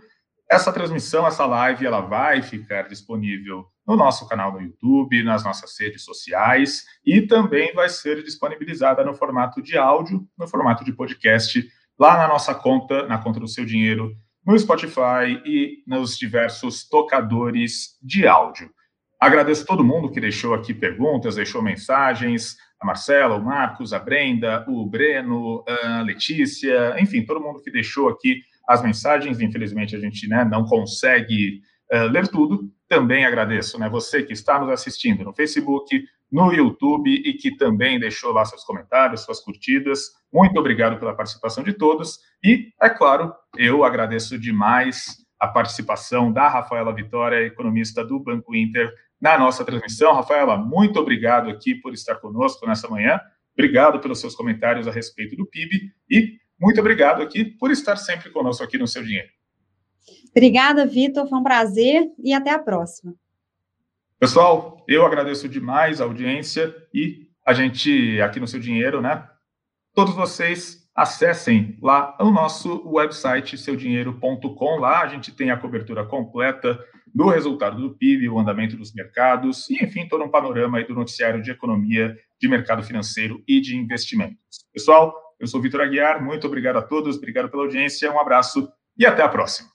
essa 0.51 0.73
transmissão, 0.73 1.27
essa 1.27 1.47
live, 1.47 1.87
ela 1.87 2.01
vai 2.01 2.43
ficar 2.43 2.89
disponível 2.89 3.67
no 3.87 3.97
nosso 3.97 4.27
canal 4.29 4.53
no 4.53 4.61
YouTube, 4.61 5.23
nas 5.23 5.45
nossas 5.45 5.79
redes 5.79 6.03
sociais 6.03 6.85
e 7.05 7.23
também 7.23 7.75
vai 7.75 7.89
ser 7.89 8.23
disponibilizada 8.23 9.05
no 9.05 9.15
formato 9.15 9.63
de 9.63 9.77
áudio, 9.77 10.27
no 10.39 10.49
formato 10.49 10.85
de 10.85 10.93
podcast 10.93 11.67
lá 11.99 12.17
na 12.17 12.29
nossa 12.29 12.55
conta, 12.55 13.07
na 13.07 13.19
conta 13.19 13.41
do 13.41 13.49
seu 13.49 13.65
dinheiro, 13.65 14.15
no 14.47 14.59
Spotify 14.59 15.41
e 15.45 15.83
nos 15.87 16.19
diversos 16.19 16.87
tocadores 16.89 17.99
de 18.03 18.27
áudio. 18.27 18.71
Agradeço 19.21 19.65
todo 19.65 19.85
mundo 19.85 20.11
que 20.11 20.21
deixou 20.21 20.53
aqui 20.53 20.75
perguntas, 20.75 21.37
deixou 21.37 21.63
mensagens, 21.63 22.57
a 22.81 22.87
Marcela, 22.87 23.37
o 23.37 23.45
Marcos, 23.45 23.95
a 23.95 23.99
Brenda, 23.99 24.65
o 24.69 24.85
Breno, 24.85 25.65
a 25.67 26.03
Letícia, 26.03 26.95
enfim, 27.01 27.25
todo 27.25 27.41
mundo 27.41 27.63
que 27.63 27.71
deixou 27.71 28.09
aqui 28.09 28.43
as 28.69 28.83
mensagens. 28.83 29.41
Infelizmente, 29.41 29.97
a 29.97 29.99
gente 29.99 30.29
né, 30.29 30.45
não 30.45 30.67
consegue 30.67 31.61
uh, 31.91 32.07
ler 32.11 32.29
tudo. 32.29 32.71
Também 32.87 33.25
agradeço, 33.25 33.79
né, 33.79 33.89
você 33.89 34.23
que 34.23 34.35
está 34.35 34.61
nos 34.61 34.69
assistindo 34.69 35.25
no 35.25 35.33
Facebook, 35.33 36.05
no 36.35 36.53
YouTube 36.53 37.15
e 37.15 37.33
que 37.35 37.57
também 37.57 38.01
deixou 38.01 38.33
lá 38.33 38.45
seus 38.45 38.65
comentários, 38.65 39.21
suas 39.21 39.39
curtidas. 39.39 40.11
Muito 40.33 40.59
obrigado 40.59 40.99
pela 40.99 41.15
participação 41.15 41.63
de 41.63 41.73
todos. 41.73 42.19
E, 42.43 42.73
é 42.83 42.91
claro, 42.91 43.33
eu 43.57 43.85
agradeço 43.85 44.37
demais 44.37 45.25
a 45.39 45.47
participação 45.47 46.33
da 46.33 46.49
Rafaela 46.49 46.93
Vitória, 46.93 47.47
economista 47.47 48.05
do 48.05 48.19
Banco 48.19 48.53
Inter, 48.53 48.93
na 49.21 49.39
nossa 49.39 49.65
transmissão. 49.65 50.13
Rafaela, 50.13 50.57
muito 50.57 50.99
obrigado 50.99 51.49
aqui 51.49 51.77
por 51.77 51.95
estar 51.95 52.17
conosco 52.17 52.67
nessa 52.67 52.89
manhã. 52.89 53.21
Obrigado 53.57 54.01
pelos 54.01 54.19
seus 54.19 54.35
comentários 54.35 54.89
a 54.89 54.91
respeito 54.91 55.37
do 55.37 55.47
PIB 55.47 55.93
e 56.11 56.33
muito 56.61 56.81
obrigado 56.81 57.23
aqui 57.23 57.45
por 57.45 57.71
estar 57.71 57.95
sempre 57.95 58.31
conosco 58.31 58.65
aqui 58.65 58.77
no 58.77 58.89
Seu 58.89 59.05
Dinheiro. 59.05 59.29
Obrigada, 60.31 60.85
Vitor. 60.85 61.29
Foi 61.29 61.39
um 61.39 61.45
prazer 61.45 62.11
e 62.19 62.33
até 62.33 62.51
a 62.51 62.59
próxima. 62.59 63.15
Pessoal, 64.25 64.83
eu 64.89 65.05
agradeço 65.05 65.47
demais 65.47 66.01
a 66.01 66.05
audiência 66.05 66.75
e 66.95 67.29
a 67.47 67.53
gente 67.53 68.19
aqui 68.23 68.41
no 68.41 68.49
Seu 68.49 68.59
Dinheiro, 68.59 69.03
né? 69.03 69.29
Todos 69.95 70.15
vocês 70.15 70.89
acessem 70.97 71.77
lá 71.83 72.17
o 72.19 72.31
nosso 72.31 72.89
website 72.89 73.59
seudinheiro.com. 73.59 74.77
Lá 74.79 75.03
a 75.03 75.09
gente 75.09 75.31
tem 75.31 75.51
a 75.51 75.59
cobertura 75.59 76.07
completa 76.07 76.83
do 77.15 77.29
resultado 77.29 77.79
do 77.79 77.99
PIB, 77.99 78.31
o 78.31 78.39
andamento 78.39 78.79
dos 78.79 78.95
mercados 78.95 79.69
e, 79.69 79.85
enfim, 79.85 80.09
todo 80.09 80.25
um 80.25 80.31
panorama 80.31 80.79
aí 80.79 80.87
do 80.87 80.95
noticiário 80.95 81.43
de 81.43 81.51
economia, 81.51 82.17
de 82.41 82.49
mercado 82.49 82.83
financeiro 82.83 83.45
e 83.47 83.61
de 83.61 83.77
investimentos. 83.77 84.39
Pessoal, 84.73 85.15
eu 85.39 85.47
sou 85.47 85.61
Vitor 85.61 85.83
Aguiar, 85.83 86.25
muito 86.25 86.47
obrigado 86.47 86.77
a 86.77 86.83
todos, 86.83 87.19
obrigado 87.19 87.51
pela 87.51 87.65
audiência, 87.65 88.11
um 88.11 88.19
abraço 88.19 88.73
e 88.97 89.05
até 89.05 89.23
a 89.23 89.29
próxima. 89.29 89.74